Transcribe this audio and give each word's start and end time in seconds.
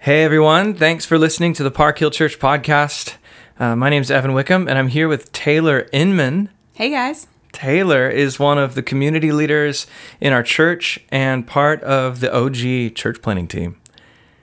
Hey 0.00 0.22
everyone, 0.22 0.74
thanks 0.74 1.04
for 1.04 1.18
listening 1.18 1.54
to 1.54 1.64
the 1.64 1.72
Park 1.72 1.98
Hill 1.98 2.12
Church 2.12 2.38
podcast. 2.38 3.16
Uh, 3.58 3.74
my 3.74 3.90
name 3.90 4.00
is 4.00 4.12
Evan 4.12 4.32
Wickham, 4.32 4.68
and 4.68 4.78
I'm 4.78 4.86
here 4.86 5.08
with 5.08 5.32
Taylor 5.32 5.88
Inman. 5.92 6.50
Hey 6.74 6.90
guys. 6.90 7.26
Taylor 7.50 8.08
is 8.08 8.38
one 8.38 8.58
of 8.58 8.76
the 8.76 8.82
community 8.82 9.32
leaders 9.32 9.88
in 10.20 10.32
our 10.32 10.44
church 10.44 11.00
and 11.10 11.48
part 11.48 11.82
of 11.82 12.20
the 12.20 12.32
OG 12.32 12.94
church 12.94 13.20
planting 13.20 13.48
team. 13.48 13.80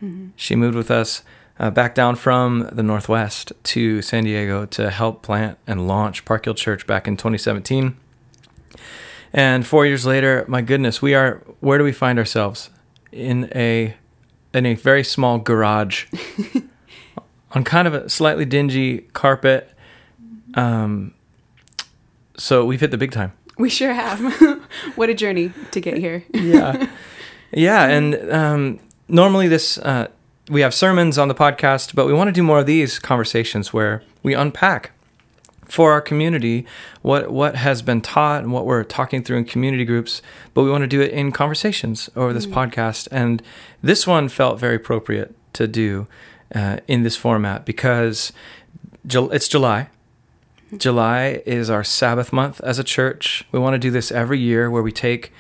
Mm-hmm. 0.04 0.28
She 0.36 0.58
moved 0.58 0.76
with 0.76 0.92
us 0.92 1.24
uh, 1.58 1.72
back 1.72 1.96
down 1.96 2.18
from 2.18 2.70
the 2.74 2.84
Northwest 2.84 3.54
to 3.64 4.02
San 4.02 4.26
Diego 4.26 4.66
to 4.66 4.90
help 4.90 5.24
plant 5.24 5.58
and 5.66 5.88
launch 5.88 6.26
Park 6.26 6.44
Hill 6.44 6.56
Church 6.56 6.86
back 6.86 7.08
in 7.08 7.16
2017. 7.16 7.96
And 9.32 9.66
four 9.66 9.86
years 9.86 10.06
later, 10.06 10.44
my 10.50 10.62
goodness, 10.62 11.02
we 11.02 11.16
are, 11.16 11.42
where 11.62 11.78
do 11.78 11.86
we 11.86 11.94
find 11.94 12.20
ourselves? 12.20 12.72
In 13.14 13.50
a 13.56 13.96
in 14.56 14.66
a 14.66 14.74
very 14.74 15.04
small 15.04 15.38
garage 15.38 16.06
on 17.52 17.64
kind 17.64 17.88
of 17.88 17.94
a 17.94 18.10
slightly 18.10 18.46
dingy 18.46 19.00
carpet. 19.14 19.70
Um, 20.54 21.14
so 22.38 22.66
we've 22.66 22.80
hit 22.80 22.92
the 22.92 22.98
big 22.98 23.12
time. 23.12 23.34
We 23.58 23.70
sure 23.70 23.94
have. 23.94 24.20
what 24.96 25.10
a 25.10 25.14
journey 25.14 25.52
to 25.72 25.82
get 25.82 25.98
here. 25.98 26.24
yeah, 26.34 26.90
yeah, 27.52 27.86
and 27.86 28.32
um, 28.32 28.80
normally 29.08 29.48
this 29.48 29.78
uh, 29.78 30.08
we 30.50 30.62
have 30.62 30.74
sermons 30.74 31.18
on 31.18 31.28
the 31.28 31.36
podcast, 31.36 31.96
but 31.96 32.06
we 32.06 32.14
want 32.14 32.28
to 32.28 32.32
do 32.32 32.44
more 32.44 32.60
of 32.60 32.66
these 32.66 33.00
conversations 33.00 33.74
where 33.74 34.04
we 34.24 34.34
unpack 34.34 34.92
for 35.66 35.92
our 35.92 36.02
community 36.02 36.66
what 37.02 37.32
what 37.32 37.56
has 37.56 37.82
been 37.82 38.02
taught 38.02 38.44
and 38.44 38.52
what 38.52 38.66
we're 38.66 38.84
talking 38.84 39.24
through 39.24 39.38
in 39.38 39.46
community 39.46 39.86
groups 39.86 40.22
but 40.54 40.64
we 40.64 40.70
want 40.70 40.82
to 40.82 40.88
do 40.88 41.02
it 41.02 41.12
in 41.12 41.32
conversations 41.32 42.10
over 42.16 42.34
this 42.34 42.46
mm-hmm. 42.46 42.60
podcast 42.60 43.08
and 43.12 43.42
this 43.82 44.06
one 44.08 44.30
felt 44.30 44.60
very 44.60 44.76
appropriate 44.76 45.36
to 45.54 45.68
do 45.68 46.08
uh, 46.54 46.78
in 46.88 47.04
this 47.04 47.16
format 47.16 47.66
because 47.66 48.32
it's 49.04 49.48
july 49.48 49.90
mm-hmm. 50.68 50.78
july 50.78 51.42
is 51.46 51.70
our 51.70 51.84
sabbath 51.84 52.32
month 52.32 52.62
as 52.62 52.80
a 52.80 52.84
church 52.84 53.44
we 53.52 53.60
want 53.60 53.74
to 53.74 53.80
do 53.80 53.92
this 53.92 54.12
every 54.12 54.40
year 54.40 54.70
where 54.70 54.84
we 54.84 54.92
take 54.92 55.32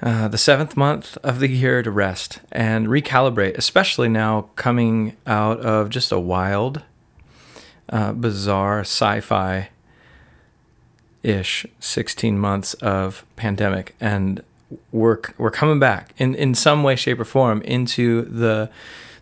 uh, 0.00 0.28
the 0.28 0.38
seventh 0.38 0.76
month 0.76 1.18
of 1.24 1.40
the 1.40 1.48
year 1.48 1.82
to 1.82 1.90
rest 1.90 2.40
and 2.52 2.86
recalibrate 2.86 3.56
especially 3.56 4.08
now 4.08 4.48
coming 4.54 5.16
out 5.26 5.58
of 5.60 5.88
just 5.88 6.12
a 6.12 6.20
wild 6.20 6.82
uh, 7.90 8.12
bizarre 8.12 8.80
sci-fi 8.80 9.68
ish 11.22 11.66
16 11.80 12.38
months 12.38 12.74
of 12.74 13.24
pandemic 13.36 13.94
and 14.00 14.42
we're 14.92 15.18
we're 15.36 15.50
coming 15.50 15.78
back 15.78 16.14
in 16.18 16.34
in 16.34 16.54
some 16.54 16.82
way 16.82 16.94
shape 16.94 17.18
or 17.18 17.24
form 17.24 17.62
into 17.62 18.22
the 18.22 18.70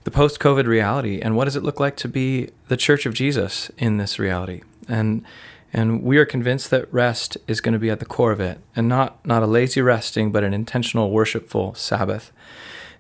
the 0.07 0.11
post-covid 0.13 0.67
reality. 0.67 1.21
And 1.21 1.35
what 1.35 1.47
does 1.47 1.57
it 1.57 1.65
look 1.65 1.81
like 1.81 1.97
to 1.97 2.09
be 2.09 2.51
the 2.69 2.77
church 2.77 3.07
of 3.07 3.15
Jesus 3.15 3.73
in 3.77 3.97
this 3.97 4.21
reality? 4.21 4.63
And 4.89 5.25
and 5.73 6.03
we 6.03 6.17
are 6.19 6.25
convinced 6.25 6.71
that 6.71 6.91
rest 6.93 7.37
is 7.49 7.61
going 7.61 7.73
to 7.73 7.79
be 7.79 7.91
at 7.91 7.99
the 7.99 8.07
core 8.07 8.31
of 8.31 8.39
it 8.39 8.61
and 8.77 8.89
not 8.89 9.25
not 9.27 9.43
a 9.43 9.47
lazy 9.47 9.81
resting 9.81 10.31
but 10.31 10.45
an 10.45 10.55
intentional 10.55 11.11
worshipful 11.11 11.75
sabbath. 11.75 12.31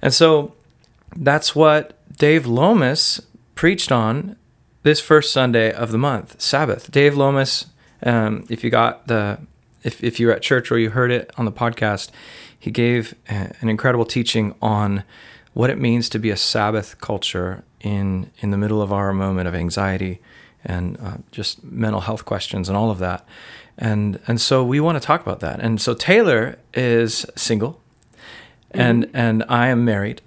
And 0.02 0.12
so 0.12 0.54
that's 1.14 1.54
what 1.54 1.96
Dave 2.18 2.44
Lomas 2.44 3.20
preached 3.54 3.92
on 3.92 4.36
this 4.86 5.00
first 5.00 5.32
Sunday 5.32 5.72
of 5.72 5.90
the 5.90 5.98
month, 5.98 6.40
Sabbath. 6.40 6.92
Dave 6.92 7.16
Lomas, 7.16 7.66
um, 8.04 8.46
if 8.48 8.62
you 8.62 8.70
got 8.70 9.08
the, 9.08 9.36
if, 9.82 10.02
if 10.04 10.20
you 10.20 10.28
were 10.28 10.32
at 10.32 10.42
church 10.42 10.70
or 10.70 10.78
you 10.78 10.90
heard 10.90 11.10
it 11.10 11.32
on 11.36 11.44
the 11.44 11.50
podcast, 11.50 12.10
he 12.56 12.70
gave 12.70 13.12
an 13.26 13.68
incredible 13.68 14.04
teaching 14.04 14.54
on 14.62 15.02
what 15.54 15.70
it 15.70 15.78
means 15.78 16.08
to 16.10 16.20
be 16.20 16.30
a 16.30 16.36
Sabbath 16.36 17.00
culture 17.00 17.64
in 17.80 18.30
in 18.38 18.52
the 18.52 18.56
middle 18.56 18.80
of 18.80 18.92
our 18.92 19.12
moment 19.12 19.48
of 19.48 19.56
anxiety 19.56 20.20
and 20.64 20.96
uh, 21.00 21.16
just 21.32 21.64
mental 21.64 22.02
health 22.02 22.24
questions 22.24 22.68
and 22.68 22.78
all 22.78 22.90
of 22.90 23.00
that. 23.00 23.26
And 23.76 24.20
and 24.28 24.40
so 24.40 24.62
we 24.62 24.78
want 24.78 25.00
to 25.00 25.04
talk 25.04 25.20
about 25.20 25.40
that. 25.40 25.58
And 25.58 25.80
so 25.80 25.94
Taylor 25.94 26.58
is 26.74 27.26
single, 27.34 27.80
and 28.70 29.06
mm-hmm. 29.06 29.16
and 29.16 29.44
I 29.48 29.66
am 29.66 29.84
married, 29.84 30.22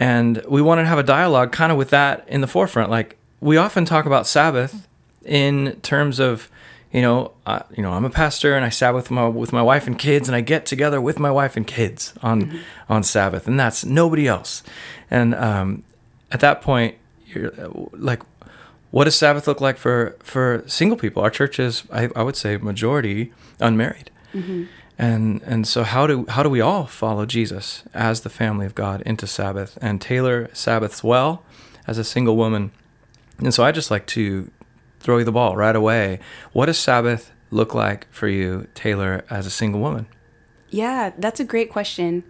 and 0.00 0.42
we 0.48 0.62
want 0.62 0.80
to 0.80 0.84
have 0.84 0.98
a 0.98 1.04
dialogue 1.04 1.52
kind 1.52 1.70
of 1.70 1.78
with 1.78 1.90
that 1.90 2.28
in 2.28 2.40
the 2.40 2.48
forefront, 2.48 2.90
like 2.90 3.16
we 3.44 3.58
often 3.58 3.84
talk 3.84 4.06
about 4.06 4.26
Sabbath 4.26 4.88
in 5.22 5.78
terms 5.82 6.18
of, 6.18 6.50
you 6.92 7.02
know, 7.02 7.32
uh, 7.44 7.60
you 7.76 7.82
know, 7.82 7.92
I'm 7.92 8.06
a 8.06 8.10
pastor 8.10 8.56
and 8.56 8.64
I 8.64 8.70
Sabbath 8.70 9.04
with 9.04 9.10
my 9.10 9.28
with 9.28 9.52
my 9.52 9.60
wife 9.60 9.86
and 9.86 9.98
kids, 9.98 10.28
and 10.28 10.34
I 10.34 10.40
get 10.40 10.64
together 10.64 10.98
with 10.98 11.18
my 11.18 11.30
wife 11.30 11.54
and 11.54 11.66
kids 11.66 12.14
on 12.22 12.42
mm-hmm. 12.42 12.58
on 12.88 13.02
Sabbath, 13.02 13.46
and 13.46 13.60
that's 13.60 13.84
nobody 13.84 14.26
else. 14.26 14.62
And 15.10 15.34
um, 15.34 15.82
at 16.32 16.40
that 16.40 16.62
point, 16.62 16.96
you're 17.26 17.52
like, 17.92 18.22
what 18.90 19.04
does 19.04 19.14
Sabbath 19.14 19.46
look 19.46 19.60
like 19.60 19.76
for 19.76 20.16
for 20.20 20.64
single 20.66 20.96
people? 20.96 21.22
Our 21.22 21.30
church 21.30 21.58
is, 21.58 21.82
I, 21.92 22.08
I 22.16 22.22
would 22.22 22.36
say, 22.36 22.56
majority 22.56 23.34
unmarried. 23.60 24.10
Mm-hmm. 24.32 24.64
And 24.96 25.42
and 25.42 25.68
so 25.68 25.82
how 25.82 26.06
do 26.06 26.24
how 26.30 26.42
do 26.42 26.48
we 26.48 26.62
all 26.62 26.86
follow 26.86 27.26
Jesus 27.26 27.82
as 27.92 28.22
the 28.22 28.30
family 28.30 28.64
of 28.64 28.74
God 28.74 29.02
into 29.02 29.26
Sabbath 29.26 29.76
and 29.82 30.00
Taylor 30.00 30.48
Sabbaths 30.54 31.04
well 31.04 31.42
as 31.86 31.98
a 31.98 32.04
single 32.04 32.36
woman? 32.36 32.70
And 33.38 33.52
so 33.52 33.64
I 33.64 33.72
just 33.72 33.90
like 33.90 34.06
to 34.08 34.50
throw 35.00 35.18
you 35.18 35.24
the 35.24 35.32
ball 35.32 35.56
right 35.56 35.76
away. 35.76 36.20
What 36.52 36.66
does 36.66 36.78
Sabbath 36.78 37.32
look 37.50 37.74
like 37.74 38.06
for 38.10 38.28
you, 38.28 38.66
Taylor, 38.74 39.24
as 39.30 39.46
a 39.46 39.50
single 39.50 39.80
woman? 39.80 40.06
Yeah, 40.70 41.12
that's 41.18 41.40
a 41.40 41.44
great 41.44 41.70
question. 41.70 42.24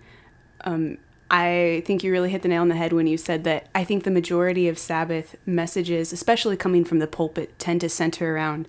Um, 0.63 0.99
I 1.31 1.83
think 1.87 2.05
you 2.05 2.13
really 2.13 2.31
hit 2.31 2.43
the 2.43 2.49
nail 2.49 2.63
on 2.63 2.69
the 2.69 2.77
head 2.77 2.93
when 2.93 3.07
you 3.07 3.17
said 3.17 3.45
that 3.45 3.69
I 3.75 3.85
think 3.85 4.05
the 4.05 4.11
majority 4.11 4.69
of 4.69 4.79
Sabbath 4.79 5.37
messages, 5.47 6.13
especially 6.13 6.57
coming 6.57 6.85
from 6.85 6.99
the 6.99 7.07
pulpit, 7.07 7.59
tend 7.59 7.81
to 7.81 7.89
center 7.89 8.35
around 8.35 8.69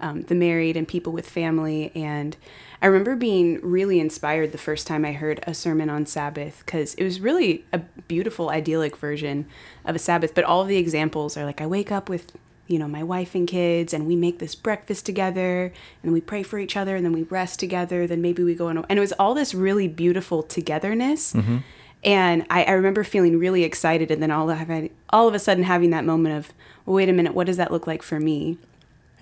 um, 0.00 0.22
the 0.22 0.34
married 0.34 0.76
and 0.76 0.86
people 0.86 1.12
with 1.12 1.28
family. 1.28 1.90
And 1.94 2.36
I 2.82 2.86
remember 2.86 3.16
being 3.16 3.60
really 3.62 4.00
inspired 4.00 4.52
the 4.52 4.58
first 4.58 4.86
time 4.86 5.04
I 5.04 5.12
heard 5.12 5.42
a 5.46 5.54
sermon 5.54 5.88
on 5.88 6.06
Sabbath 6.06 6.62
because 6.64 6.94
it 6.94 7.04
was 7.04 7.20
really 7.20 7.64
a 7.72 7.78
beautiful, 7.78 8.50
idyllic 8.50 8.96
version 8.96 9.46
of 9.84 9.96
a 9.96 9.98
Sabbath. 9.98 10.34
But 10.34 10.44
all 10.44 10.62
of 10.62 10.68
the 10.68 10.76
examples 10.76 11.36
are 11.36 11.44
like 11.44 11.60
I 11.60 11.66
wake 11.66 11.90
up 11.90 12.08
with, 12.08 12.32
you 12.66 12.78
know, 12.78 12.88
my 12.88 13.02
wife 13.02 13.34
and 13.34 13.48
kids, 13.48 13.94
and 13.94 14.06
we 14.06 14.16
make 14.16 14.38
this 14.38 14.54
breakfast 14.54 15.06
together, 15.06 15.72
and 16.02 16.12
we 16.12 16.20
pray 16.20 16.42
for 16.42 16.58
each 16.58 16.76
other, 16.76 16.96
and 16.96 17.04
then 17.04 17.12
we 17.12 17.22
rest 17.24 17.58
together. 17.58 18.06
Then 18.06 18.20
maybe 18.20 18.42
we 18.42 18.54
go 18.54 18.68
on, 18.68 18.84
and 18.88 18.98
it 18.98 19.00
was 19.00 19.12
all 19.12 19.34
this 19.34 19.54
really 19.54 19.88
beautiful 19.88 20.42
togetherness. 20.42 21.32
Mm-hmm. 21.32 21.58
And 22.04 22.46
I, 22.50 22.64
I, 22.64 22.72
remember 22.72 23.02
feeling 23.02 23.38
really 23.38 23.64
excited, 23.64 24.10
and 24.10 24.22
then 24.22 24.30
all 24.30 24.50
of, 24.50 24.90
all 25.10 25.26
of 25.26 25.34
a 25.34 25.38
sudden 25.38 25.64
having 25.64 25.90
that 25.90 26.04
moment 26.04 26.36
of, 26.36 26.52
well, 26.84 26.96
wait 26.96 27.08
a 27.08 27.12
minute, 27.12 27.34
what 27.34 27.46
does 27.46 27.56
that 27.56 27.72
look 27.72 27.86
like 27.86 28.02
for 28.02 28.20
me? 28.20 28.58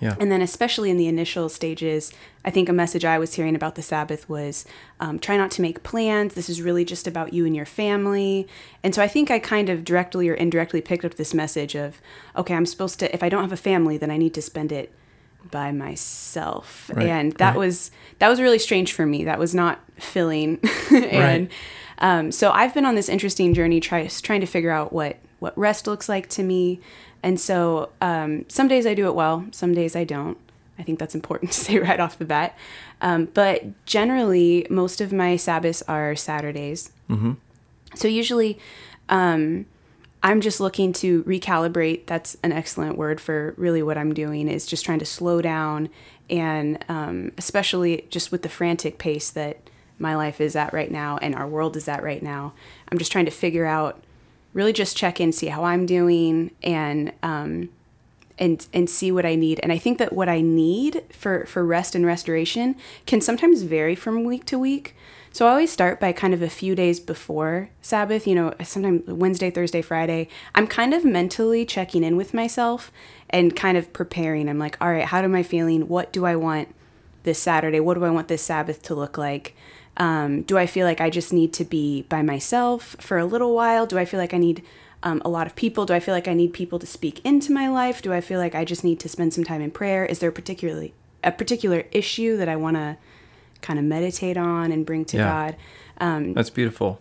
Yeah. 0.01 0.15
And 0.19 0.31
then, 0.31 0.41
especially 0.41 0.89
in 0.89 0.97
the 0.97 1.07
initial 1.07 1.47
stages, 1.47 2.11
I 2.43 2.51
think 2.51 2.67
a 2.67 2.73
message 2.73 3.05
I 3.05 3.17
was 3.17 3.35
hearing 3.35 3.55
about 3.55 3.75
the 3.75 3.81
Sabbath 3.81 4.27
was 4.27 4.65
um, 4.99 5.19
try 5.19 5.37
not 5.37 5.51
to 5.51 5.61
make 5.61 5.83
plans. 5.83 6.33
This 6.33 6.49
is 6.49 6.61
really 6.61 6.83
just 6.83 7.07
about 7.07 7.33
you 7.33 7.45
and 7.45 7.55
your 7.55 7.65
family. 7.65 8.47
And 8.83 8.93
so 8.93 9.01
I 9.01 9.07
think 9.07 9.31
I 9.31 9.39
kind 9.39 9.69
of 9.69 9.85
directly 9.85 10.27
or 10.27 10.33
indirectly 10.33 10.81
picked 10.81 11.05
up 11.05 11.15
this 11.15 11.33
message 11.33 11.75
of, 11.75 12.01
okay, 12.35 12.53
I'm 12.53 12.65
supposed 12.65 12.99
to, 12.99 13.13
if 13.13 13.23
I 13.23 13.29
don't 13.29 13.41
have 13.41 13.53
a 13.53 13.57
family, 13.57 13.97
then 13.97 14.11
I 14.11 14.17
need 14.17 14.33
to 14.33 14.41
spend 14.41 14.71
it 14.71 14.93
by 15.49 15.71
myself. 15.71 16.91
Right. 16.93 17.07
And 17.07 17.31
that 17.33 17.51
right. 17.51 17.57
was, 17.57 17.91
that 18.19 18.27
was 18.27 18.41
really 18.41 18.59
strange 18.59 18.91
for 18.91 19.05
me. 19.05 19.23
That 19.23 19.39
was 19.39 19.55
not 19.55 19.79
filling. 19.97 20.59
and 20.91 21.49
right. 21.49 21.51
um, 21.99 22.31
so 22.33 22.51
I've 22.51 22.73
been 22.73 22.85
on 22.85 22.95
this 22.95 23.07
interesting 23.07 23.53
journey 23.53 23.79
try, 23.79 24.07
trying 24.07 24.41
to 24.41 24.47
figure 24.47 24.71
out 24.71 24.91
what, 24.91 25.17
what 25.39 25.57
rest 25.57 25.87
looks 25.87 26.09
like 26.09 26.29
to 26.29 26.43
me. 26.43 26.79
And 27.23 27.39
so 27.39 27.89
um, 28.01 28.45
some 28.49 28.67
days 28.67 28.85
I 28.85 28.93
do 28.93 29.07
it 29.07 29.15
well, 29.15 29.45
some 29.51 29.73
days 29.73 29.95
I 29.95 30.03
don't. 30.03 30.37
I 30.77 30.83
think 30.83 30.99
that's 30.99 31.15
important 31.15 31.51
to 31.53 31.57
say 31.57 31.79
right 31.79 31.99
off 31.99 32.17
the 32.17 32.25
bat. 32.25 32.57
Um, 33.01 33.25
but 33.33 33.85
generally, 33.85 34.65
most 34.69 35.01
of 35.01 35.11
my 35.11 35.35
Sabbaths 35.35 35.81
are 35.87 36.15
Saturdays. 36.15 36.91
Mm-hmm. 37.09 37.33
So 37.95 38.07
usually, 38.07 38.59
um, 39.09 39.65
I'm 40.23 40.41
just 40.41 40.59
looking 40.59 40.91
to 40.93 41.23
recalibrate. 41.23 42.07
That's 42.07 42.35
an 42.41 42.51
excellent 42.51 42.97
word 42.97 43.21
for 43.21 43.53
really 43.57 43.83
what 43.83 43.97
I'm 43.97 44.13
doing 44.13 44.47
is 44.47 44.65
just 44.65 44.83
trying 44.83 44.99
to 44.99 45.05
slow 45.05 45.41
down, 45.41 45.89
and 46.29 46.83
um, 46.89 47.31
especially 47.37 48.07
just 48.09 48.31
with 48.31 48.41
the 48.41 48.49
frantic 48.49 48.97
pace 48.97 49.29
that 49.29 49.69
my 49.99 50.15
life 50.15 50.41
is 50.41 50.55
at 50.55 50.73
right 50.73 50.91
now 50.91 51.17
and 51.17 51.35
our 51.35 51.47
world 51.47 51.77
is 51.77 51.87
at 51.87 52.03
right 52.03 52.21
now. 52.21 52.53
I'm 52.91 52.97
just 52.97 53.11
trying 53.11 53.25
to 53.25 53.31
figure 53.31 53.65
out 53.65 54.03
really 54.55 54.73
just 54.73 54.97
check 54.97 55.21
in, 55.21 55.31
see 55.31 55.47
how 55.47 55.63
I'm 55.65 55.85
doing, 55.85 56.49
and 56.63 57.11
um, 57.21 57.69
and 58.39 58.65
and 58.73 58.89
see 58.89 59.11
what 59.11 59.25
I 59.25 59.35
need. 59.35 59.59
And 59.61 59.71
I 59.71 59.77
think 59.77 59.99
that 59.99 60.13
what 60.13 60.27
I 60.27 60.41
need 60.41 61.03
for 61.11 61.45
for 61.45 61.63
rest 61.63 61.93
and 61.93 62.05
restoration 62.05 62.75
can 63.05 63.21
sometimes 63.21 63.61
vary 63.61 63.93
from 63.93 64.23
week 64.23 64.45
to 64.45 64.57
week. 64.57 64.95
So 65.31 65.45
I 65.45 65.49
always 65.49 65.71
start 65.71 65.99
by 65.99 66.13
kind 66.13 66.33
of 66.33 66.41
a 66.41 66.49
few 66.49 66.75
days 66.75 67.01
before 67.01 67.69
Sabbath, 67.81 68.25
you 68.25 68.35
know, 68.35 68.53
sometimes 68.63 69.05
Wednesday, 69.05 69.51
Thursday, 69.51 69.81
Friday. 69.81 70.29
I'm 70.55 70.65
kind 70.65 70.93
of 70.93 71.03
mentally 71.03 71.65
checking 71.65 72.05
in 72.05 72.15
with 72.15 72.33
myself 72.33 72.89
and 73.29 73.53
kind 73.53 73.77
of 73.77 73.91
preparing. 73.91 74.47
I'm 74.47 74.59
like, 74.59 74.77
all 74.79 74.89
right, 74.89 75.03
how 75.03 75.19
am 75.19 75.35
I 75.35 75.43
feeling? 75.43 75.89
What 75.89 76.13
do 76.13 76.25
I 76.25 76.37
want 76.37 76.73
this 77.23 77.37
Saturday? 77.37 77.81
What 77.81 77.95
do 77.95 78.05
I 78.05 78.11
want 78.11 78.29
this 78.29 78.43
Sabbath 78.43 78.81
to 78.83 78.95
look 78.95 79.17
like? 79.17 79.57
Um, 79.97 80.41
do 80.43 80.57
I 80.57 80.65
feel 80.65 80.85
like 80.85 80.99
I 81.01 81.09
just 81.09 81.31
need 81.31 81.53
to 81.53 81.63
be 81.65 82.03
by 82.03 82.21
myself 82.21 82.95
for 82.99 83.17
a 83.17 83.25
little 83.25 83.53
while? 83.55 83.85
Do 83.85 83.97
I 83.97 84.05
feel 84.05 84.19
like 84.19 84.33
I 84.33 84.37
need 84.37 84.61
um, 85.03 85.21
a 85.23 85.29
lot 85.29 85.47
of 85.47 85.55
people? 85.55 85.85
Do 85.85 85.93
I 85.93 85.99
feel 85.99 86.13
like 86.13 86.27
I 86.27 86.33
need 86.33 86.51
people 86.53 86.79
to 86.79 86.85
speak 86.87 87.21
into 87.23 87.51
my 87.53 87.67
life? 87.69 88.01
Do 88.01 88.11
I 88.11 88.21
feel 88.21 88.39
like 88.39 88.55
I 88.55 88.65
just 88.65 88.83
need 88.83 88.99
to 89.01 89.09
spend 89.09 89.33
some 89.33 89.43
time 89.43 89.61
in 89.61 89.71
prayer? 89.71 90.05
Is 90.05 90.19
there 90.19 90.31
particularly 90.31 90.93
a 91.23 91.31
particular 91.31 91.85
issue 91.91 92.35
that 92.37 92.49
I 92.49 92.55
want 92.55 92.75
to 92.77 92.97
kind 93.61 93.79
of 93.79 93.85
meditate 93.85 94.37
on 94.37 94.71
and 94.71 94.85
bring 94.85 95.05
to 95.05 95.17
Yeah. 95.17 95.27
God? 95.29 95.55
Um, 95.99 96.33
That's 96.33 96.49
beautiful. 96.49 96.99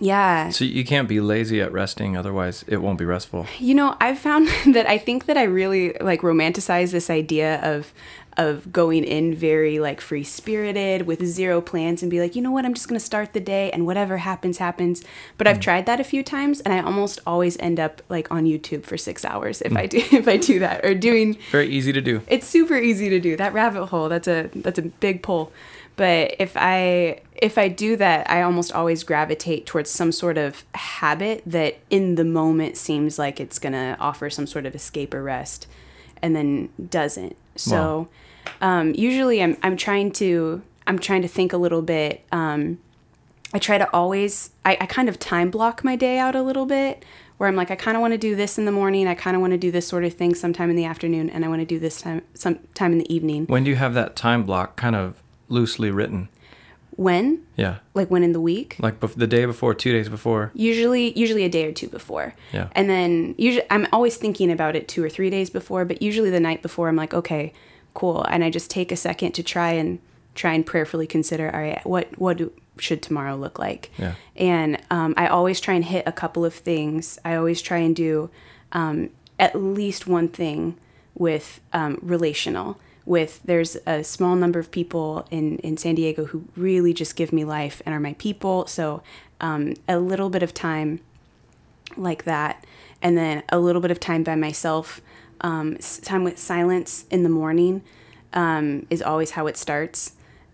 yeah. 0.00 0.50
So 0.50 0.64
you 0.66 0.84
can't 0.84 1.08
be 1.08 1.20
lazy 1.20 1.62
at 1.62 1.72
resting, 1.72 2.16
otherwise 2.16 2.64
it 2.68 2.78
won't 2.78 2.98
be 2.98 3.04
restful. 3.06 3.46
You 3.58 3.74
know, 3.74 3.96
I've 4.00 4.18
found 4.18 4.48
that 4.74 4.86
I 4.86 4.98
think 4.98 5.24
that 5.26 5.36
I 5.38 5.44
really 5.44 5.94
like 6.00 6.20
romanticize 6.20 6.90
this 6.92 7.08
idea 7.08 7.58
of 7.62 7.92
of 8.36 8.72
going 8.72 9.04
in 9.04 9.34
very 9.34 9.78
like 9.78 10.00
free 10.00 10.24
spirited 10.24 11.06
with 11.06 11.24
zero 11.24 11.60
plans 11.60 12.02
and 12.02 12.10
be 12.10 12.20
like, 12.20 12.34
you 12.34 12.42
know 12.42 12.50
what, 12.50 12.64
I'm 12.64 12.74
just 12.74 12.88
gonna 12.88 13.00
start 13.00 13.32
the 13.32 13.40
day 13.40 13.70
and 13.70 13.86
whatever 13.86 14.18
happens, 14.18 14.58
happens. 14.58 15.02
But 15.38 15.46
I've 15.46 15.58
mm. 15.58 15.62
tried 15.62 15.86
that 15.86 16.00
a 16.00 16.04
few 16.04 16.22
times 16.22 16.60
and 16.60 16.72
I 16.72 16.80
almost 16.80 17.20
always 17.26 17.56
end 17.58 17.80
up 17.80 18.02
like 18.08 18.30
on 18.30 18.44
YouTube 18.44 18.84
for 18.84 18.96
six 18.96 19.24
hours 19.24 19.62
if 19.62 19.72
mm. 19.72 19.78
I 19.78 19.86
do 19.86 19.98
if 20.12 20.28
I 20.28 20.36
do 20.36 20.58
that. 20.58 20.84
Or 20.84 20.94
doing 20.94 21.38
Very 21.50 21.68
easy 21.68 21.92
to 21.92 22.00
do. 22.00 22.22
it's 22.26 22.46
super 22.46 22.76
easy 22.76 23.08
to 23.10 23.20
do. 23.20 23.36
That 23.36 23.52
rabbit 23.52 23.86
hole, 23.86 24.08
that's 24.08 24.28
a 24.28 24.50
that's 24.54 24.78
a 24.78 24.82
big 24.82 25.22
pull. 25.22 25.52
But 25.96 26.34
if 26.38 26.56
I 26.56 27.20
if 27.34 27.58
I 27.58 27.68
do 27.68 27.96
that, 27.96 28.28
I 28.30 28.42
almost 28.42 28.72
always 28.72 29.04
gravitate 29.04 29.66
towards 29.66 29.90
some 29.90 30.12
sort 30.12 30.38
of 30.38 30.64
habit 30.74 31.42
that 31.46 31.78
in 31.90 32.14
the 32.14 32.24
moment 32.24 32.76
seems 32.76 33.18
like 33.18 33.40
it's 33.40 33.58
going 33.58 33.72
to 33.72 33.96
offer 34.00 34.30
some 34.30 34.46
sort 34.46 34.66
of 34.66 34.74
escape 34.74 35.12
or 35.14 35.22
rest 35.22 35.66
and 36.22 36.34
then 36.34 36.70
doesn't. 36.90 37.36
So 37.56 38.08
um, 38.60 38.94
usually 38.94 39.42
I'm 39.42 39.56
I'm 39.62 39.76
trying 39.76 40.10
to 40.12 40.62
I'm 40.86 40.98
trying 40.98 41.22
to 41.22 41.28
think 41.28 41.52
a 41.52 41.56
little 41.56 41.82
bit 41.82 42.24
um, 42.32 42.78
I 43.52 43.58
try 43.58 43.78
to 43.78 43.88
always 43.92 44.50
I, 44.64 44.76
I 44.80 44.86
kind 44.86 45.08
of 45.08 45.18
time 45.18 45.50
block 45.50 45.84
my 45.84 45.96
day 45.96 46.18
out 46.18 46.34
a 46.34 46.42
little 46.42 46.66
bit 46.66 47.04
where 47.38 47.48
I'm 47.48 47.56
like 47.56 47.70
I 47.70 47.76
kind 47.76 47.96
of 47.96 48.00
want 48.00 48.12
to 48.12 48.18
do 48.18 48.34
this 48.36 48.58
in 48.58 48.64
the 48.64 48.72
morning 48.72 49.06
I 49.08 49.14
kind 49.14 49.34
of 49.36 49.40
want 49.40 49.52
to 49.52 49.58
do 49.58 49.70
this 49.70 49.86
sort 49.86 50.04
of 50.04 50.12
thing 50.14 50.34
sometime 50.34 50.70
in 50.70 50.76
the 50.76 50.84
afternoon 50.84 51.30
and 51.30 51.44
I 51.44 51.48
want 51.48 51.60
to 51.60 51.66
do 51.66 51.78
this 51.78 52.00
time 52.00 52.22
sometime 52.34 52.92
in 52.92 52.98
the 52.98 53.12
evening 53.14 53.46
When 53.46 53.64
do 53.64 53.70
you 53.70 53.76
have 53.76 53.94
that 53.94 54.14
time 54.16 54.44
block 54.44 54.76
kind 54.76 54.94
of 54.96 55.22
loosely 55.48 55.90
written? 55.90 56.28
when 56.96 57.42
Yeah. 57.56 57.78
like 57.92 58.08
when 58.08 58.22
in 58.22 58.32
the 58.32 58.40
week 58.40 58.76
Like 58.78 59.00
bef- 59.00 59.16
the 59.16 59.26
day 59.26 59.44
before, 59.46 59.74
two 59.74 59.90
days 59.90 60.08
before. 60.08 60.52
usually 60.54 61.12
usually 61.18 61.42
a 61.44 61.48
day 61.48 61.66
or 61.66 61.72
two 61.72 61.88
before 61.88 62.34
Yeah. 62.52 62.68
and 62.72 62.88
then 62.88 63.34
usually 63.36 63.66
i'm 63.68 63.88
always 63.92 64.16
thinking 64.16 64.48
about 64.52 64.76
it 64.76 64.86
two 64.86 65.02
or 65.02 65.08
three 65.10 65.28
days 65.28 65.50
before 65.50 65.84
but 65.84 66.00
usually 66.02 66.30
the 66.30 66.38
night 66.38 66.62
before 66.62 66.88
i'm 66.88 66.94
like 66.94 67.12
okay 67.12 67.52
cool. 67.94 68.22
And 68.24 68.44
i 68.44 68.50
just 68.50 68.70
take 68.70 68.92
a 68.92 68.96
second 68.96 69.32
to 69.32 69.42
try 69.42 69.72
and 69.72 69.98
try 70.34 70.52
and 70.52 70.66
prayerfully 70.66 71.06
consider 71.06 71.54
all 71.54 71.60
right 71.60 71.86
what 71.86 72.18
what 72.18 72.40
should 72.78 73.00
tomorrow 73.02 73.36
look 73.36 73.58
like? 73.58 73.90
Yeah. 73.96 74.14
and 74.36 74.80
um, 74.90 75.14
i 75.16 75.28
always 75.28 75.60
try 75.60 75.74
and 75.74 75.84
hit 75.84 76.02
a 76.06 76.12
couple 76.12 76.44
of 76.44 76.54
things. 76.54 77.18
I 77.24 77.36
always 77.36 77.62
try 77.62 77.78
and 77.78 77.94
do 77.94 78.30
um, 78.72 79.10
at 79.38 79.54
least 79.54 80.06
one 80.06 80.28
thing 80.28 80.76
with 81.14 81.60
um, 81.72 81.98
relational. 82.02 82.78
With 83.06 83.40
there's 83.44 83.76
a 83.86 84.02
small 84.02 84.34
number 84.34 84.58
of 84.58 84.70
people 84.70 85.26
in, 85.30 85.58
in 85.58 85.76
san 85.76 85.94
diego 85.94 86.24
who 86.26 86.46
really 86.56 86.92
just 86.92 87.16
give 87.16 87.32
me 87.32 87.44
life 87.44 87.80
and 87.84 87.94
are 87.94 88.00
my 88.00 88.14
people. 88.14 88.66
So 88.66 89.02
um, 89.40 89.74
a 89.86 89.98
little 89.98 90.30
bit 90.30 90.42
of 90.42 90.54
time 90.54 91.00
like 91.96 92.24
that. 92.24 92.64
And 93.02 93.16
then 93.18 93.42
a 93.50 93.58
little 93.58 93.82
bit 93.82 93.90
of 93.90 94.00
time 94.00 94.22
by 94.22 94.34
myself 94.34 95.00
um, 95.40 95.76
time 96.02 96.24
with 96.24 96.38
silence 96.38 97.04
in 97.10 97.22
the 97.22 97.28
morning 97.28 97.82
um, 98.32 98.86
is 98.90 99.02
always 99.02 99.32
how 99.32 99.46
it 99.46 99.56
starts. 99.56 100.12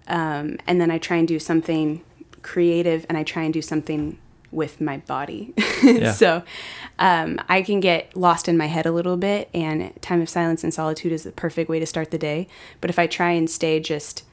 Um, 0.09 0.59
and 0.67 0.81
then 0.81 0.91
i 0.91 0.99
try 0.99 1.19
and 1.19 1.29
do 1.29 1.39
something 1.39 2.03
creative 2.43 3.07
and 3.09 3.17
i 3.17 3.23
try 3.23 3.43
and 3.43 3.53
do 3.55 3.63
something 3.63 4.19
with 4.51 4.81
my 4.81 4.99
body. 4.99 5.55
Yeah. 5.83 6.13
so 6.13 6.43
um, 6.99 7.41
i 7.49 7.63
can 7.63 7.81
get 7.81 8.15
lost 8.15 8.49
in 8.49 8.57
my 8.59 8.67
head 8.67 8.85
a 8.85 8.93
little 8.93 9.17
bit 9.17 9.49
and 9.55 9.95
time 10.03 10.21
of 10.21 10.29
silence 10.29 10.63
and 10.63 10.75
solitude 10.75 11.11
is 11.11 11.23
the 11.23 11.33
perfect 11.33 11.71
way 11.71 11.79
to 11.81 11.87
start 11.87 12.11
the 12.11 12.19
day. 12.19 12.49
But 12.81 12.91
if 12.91 12.99
i 12.99 13.07
try 13.07 13.31
and 13.31 13.49
stay 13.49 13.81
just 13.81 14.25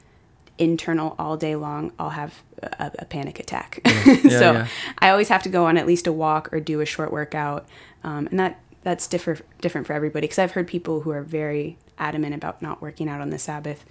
internal 0.58 1.14
all 1.18 1.36
day 1.36 1.54
long 1.54 1.92
i'll 1.98 2.10
have 2.10 2.42
a, 2.62 2.90
a 2.98 3.04
panic 3.04 3.38
attack. 3.40 3.80
Yeah, 3.84 4.14
so 4.28 4.52
yeah. 4.52 4.66
I 4.98 5.10
always 5.10 5.28
have 5.28 5.42
to 5.44 5.48
go 5.48 5.66
on 5.66 5.76
at 5.76 5.86
least 5.86 6.06
a 6.06 6.12
walk 6.12 6.52
or 6.52 6.60
do 6.60 6.80
a 6.80 6.86
short 6.86 7.12
workout, 7.12 7.66
um, 8.04 8.26
and 8.28 8.38
that 8.40 8.60
that's 8.88 9.06
different 9.06 9.42
different 9.60 9.86
for 9.86 9.92
everybody. 9.92 10.24
Because 10.26 10.38
I've 10.38 10.52
heard 10.52 10.66
people 10.66 11.00
who 11.02 11.10
are 11.10 11.22
very 11.22 11.76
adamant 11.98 12.34
about 12.34 12.62
not 12.62 12.80
working 12.80 13.06
out 13.08 13.20
on 13.20 13.28
the 13.30 13.38
Sabbath. 13.38 13.84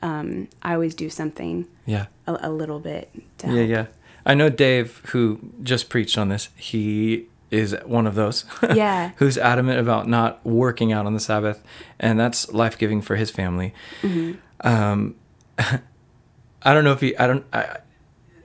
Um, 0.00 0.48
I 0.62 0.74
always 0.74 0.94
do 0.94 1.10
something 1.10 1.66
Yeah. 1.86 2.06
a, 2.28 2.38
a 2.42 2.50
little 2.50 2.78
bit. 2.78 3.10
To 3.38 3.46
Yeah, 3.48 3.54
help. 3.54 3.68
yeah. 3.68 3.86
I 4.26 4.34
know 4.34 4.48
Dave, 4.50 5.02
who 5.10 5.40
just 5.62 5.88
preached 5.88 6.16
on 6.16 6.28
this. 6.28 6.50
He 6.56 7.26
is 7.50 7.74
one 7.84 8.06
of 8.06 8.14
those. 8.14 8.44
Yeah. 8.74 9.10
who's 9.16 9.36
adamant 9.38 9.80
about 9.80 10.06
not 10.08 10.44
working 10.46 10.92
out 10.92 11.04
on 11.06 11.14
the 11.14 11.20
Sabbath, 11.20 11.62
and 11.98 12.18
that's 12.20 12.52
life 12.52 12.78
giving 12.78 13.02
for 13.02 13.16
his 13.16 13.30
family. 13.30 13.74
Mm-hmm. 14.02 14.32
Um, 14.66 15.16
I 15.58 16.72
don't 16.72 16.84
know 16.84 16.92
if 16.92 17.00
he. 17.00 17.16
I 17.18 17.26
don't. 17.26 17.44
I, 17.52 17.78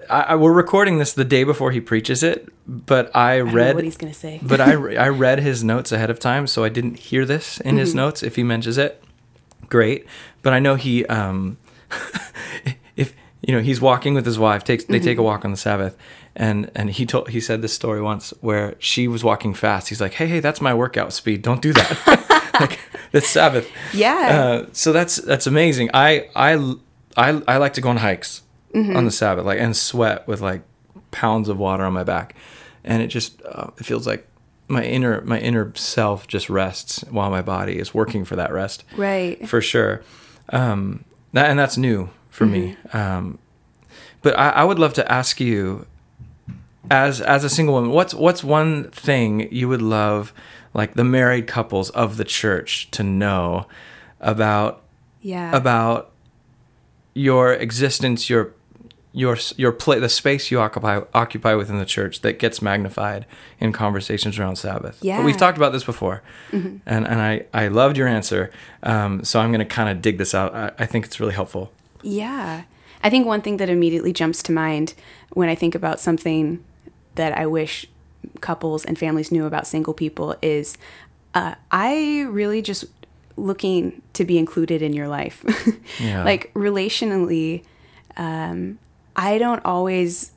I, 0.09 0.21
I- 0.21 0.35
we're 0.35 0.53
recording 0.53 0.97
this 0.97 1.13
the 1.13 1.23
day 1.25 1.43
before 1.43 1.71
he 1.71 1.79
preaches 1.81 2.23
it, 2.23 2.51
but 2.67 3.15
I 3.15 3.35
I 3.37 3.41
read 3.41 3.75
what 3.75 3.83
he's 3.83 3.97
gonna 3.97 4.13
say. 4.13 4.39
but 4.41 4.59
I, 4.61 4.71
I 4.95 5.09
read 5.09 5.39
his 5.39 5.63
notes 5.63 5.91
ahead 5.91 6.09
of 6.09 6.19
time, 6.19 6.47
so 6.47 6.63
I 6.63 6.69
didn't 6.69 6.99
hear 6.99 7.25
this 7.25 7.59
in 7.59 7.69
Mm-hmm. 7.71 7.77
his 7.79 7.95
notes. 7.95 8.23
If 8.23 8.35
he 8.35 8.43
mentions 8.43 8.77
it, 8.77 9.03
great. 9.69 10.05
But 10.41 10.53
I 10.53 10.59
know 10.59 10.75
he, 10.75 11.05
um, 11.05 11.57
if 12.95 13.13
you 13.41 13.53
know, 13.55 13.61
he's 13.61 13.79
walking 13.81 14.13
with 14.13 14.25
his 14.25 14.37
wife. 14.39 14.63
Takes 14.63 14.85
they 14.85 14.97
Mm-hmm. 14.97 15.05
take 15.05 15.17
a 15.17 15.23
walk 15.23 15.45
on 15.45 15.51
the 15.51 15.57
Sabbath, 15.57 15.97
and 16.35 16.69
and 16.75 16.89
he 16.89 17.05
told 17.05 17.29
he 17.29 17.39
said 17.41 17.61
this 17.61 17.73
story 17.73 18.01
once 18.01 18.33
where 18.41 18.75
she 18.79 19.07
was 19.07 19.23
walking 19.23 19.53
fast. 19.53 19.89
He's 19.89 20.01
like, 20.01 20.13
hey 20.13 20.27
hey, 20.27 20.39
that's 20.39 20.61
my 20.61 20.73
workout 20.73 21.13
speed. 21.13 21.41
Don't 21.41 21.61
do 21.61 21.73
that. 21.73 22.49
like 22.59 22.79
it's 23.13 23.29
Sabbath. 23.29 23.67
yeah, 23.93 24.29
Uh, 24.63 24.65
so 24.73 24.91
that's 24.91 25.17
that's 25.17 25.47
amazing. 25.47 25.89
I 25.93 26.29
I 26.35 26.53
I, 27.17 27.41
I 27.47 27.57
like 27.57 27.73
to 27.73 27.81
go 27.81 27.89
on 27.89 27.97
hikes 27.97 28.43
Mm-hmm. 28.73 28.95
on 28.95 29.05
the 29.05 29.11
Sabbath, 29.11 29.45
like 29.45 29.59
and 29.59 29.75
sweat 29.75 30.27
with 30.27 30.41
like 30.41 30.61
pounds 31.11 31.49
of 31.49 31.57
water 31.57 31.83
on 31.83 31.93
my 31.93 32.03
back, 32.03 32.35
and 32.83 33.01
it 33.01 33.07
just 33.07 33.41
uh, 33.43 33.67
it 33.77 33.85
feels 33.85 34.05
like 34.05 34.27
my 34.67 34.83
inner 34.83 35.21
my 35.21 35.39
inner 35.39 35.71
self 35.75 36.27
just 36.27 36.49
rests 36.49 37.03
while 37.09 37.31
my 37.31 37.41
body 37.41 37.79
is 37.79 37.93
working 37.95 38.23
for 38.25 38.35
that 38.35 38.53
rest 38.53 38.83
right. 38.95 39.47
for 39.49 39.59
sure. 39.61 40.03
Um, 40.49 41.03
that 41.33 41.49
and 41.49 41.57
that's 41.57 41.77
new 41.77 42.09
for 42.29 42.45
me. 42.45 42.75
Mm-hmm. 42.89 42.97
Um, 42.97 43.39
but 44.21 44.37
I, 44.37 44.49
I 44.49 44.63
would 44.63 44.77
love 44.77 44.93
to 44.93 45.11
ask 45.11 45.39
you, 45.39 45.87
as 46.91 47.21
as 47.21 47.43
a 47.43 47.49
single 47.49 47.73
woman, 47.73 47.89
what's 47.91 48.13
what's 48.13 48.43
one 48.43 48.91
thing 48.91 49.51
you 49.51 49.67
would 49.67 49.81
love, 49.81 50.31
like 50.75 50.93
the 50.93 51.03
married 51.03 51.47
couples 51.47 51.89
of 51.91 52.17
the 52.17 52.23
church, 52.25 52.89
to 52.91 53.01
know 53.01 53.65
about 54.19 54.81
Yeah. 55.21 55.55
about 55.55 56.11
your 57.15 57.53
existence, 57.53 58.29
your 58.29 58.53
your 59.11 59.37
your 59.57 59.71
play, 59.71 59.99
the 59.99 60.09
space 60.09 60.51
you 60.51 60.59
occupy 60.59 61.01
occupy 61.13 61.55
within 61.55 61.79
the 61.79 61.85
church 61.85 62.21
that 62.21 62.37
gets 62.39 62.61
magnified 62.61 63.25
in 63.59 63.71
conversations 63.71 64.37
around 64.37 64.57
Sabbath. 64.57 64.99
Yeah. 65.01 65.23
we've 65.23 65.37
talked 65.37 65.57
about 65.57 65.71
this 65.71 65.83
before, 65.83 66.21
and 66.51 66.81
and 66.85 67.21
I 67.21 67.45
I 67.53 67.67
loved 67.69 67.97
your 67.97 68.07
answer. 68.07 68.51
Um, 68.83 69.23
so 69.23 69.39
I'm 69.39 69.51
going 69.51 69.59
to 69.59 69.65
kind 69.65 69.89
of 69.89 70.01
dig 70.01 70.17
this 70.17 70.35
out. 70.35 70.53
I, 70.53 70.71
I 70.79 70.85
think 70.85 71.05
it's 71.05 71.19
really 71.19 71.33
helpful. 71.33 71.71
Yeah. 72.03 72.63
I 73.01 73.09
think 73.09 73.25
one 73.25 73.41
thing 73.41 73.57
that 73.57 73.69
immediately 73.69 74.11
jumps 74.11 74.43
to 74.43 74.51
mind 74.51 74.93
when 75.31 75.47
I 75.47 75.55
think 75.55 75.73
about 75.73 75.99
something 75.99 76.63
that 77.15 77.37
I 77.37 77.45
wish 77.45 77.85
couples 78.41 78.83
and 78.85 78.97
families 78.97 79.31
knew 79.31 79.45
about 79.45 79.67
single 79.67 79.93
people 79.93 80.35
is 80.41 80.77
uh, 81.33 81.55
I 81.71 82.21
really 82.29 82.61
just 82.61 82.85
looking 83.37 84.01
to 84.13 84.25
be 84.25 84.37
included 84.37 84.81
in 84.81 84.93
your 84.93 85.07
life. 85.07 85.43
Yeah. 85.99 86.23
Like 86.23 86.53
relationally, 86.53 87.63
um, 88.15 88.79
I 89.15 89.37
don't 89.37 89.63
always 89.65 90.31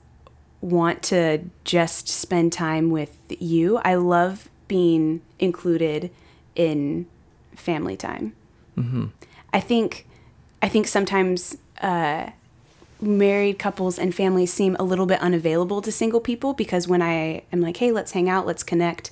want 0.60 1.02
to 1.04 1.44
just 1.64 2.08
spend 2.08 2.52
time 2.52 2.90
with 2.90 3.16
you. 3.28 3.78
I 3.78 3.94
love 3.96 4.48
being 4.68 5.20
included 5.38 6.10
in 6.54 7.06
family 7.54 7.96
time. 7.96 8.34
I 9.52 9.60
think 9.60 10.06
I 10.62 10.68
think 10.68 10.86
sometimes 10.86 11.58
uh, 11.80 12.30
married 13.00 13.58
couples 13.58 13.98
and 13.98 14.14
families 14.14 14.52
seem 14.52 14.76
a 14.78 14.84
little 14.84 15.06
bit 15.06 15.20
unavailable 15.20 15.82
to 15.82 15.90
single 15.90 16.20
people 16.20 16.54
because 16.54 16.86
when 16.86 17.02
I 17.02 17.42
am 17.52 17.60
like, 17.60 17.78
hey, 17.78 17.90
let's 17.90 18.12
hang 18.12 18.28
out, 18.28 18.46
let's 18.46 18.62
connect, 18.62 19.10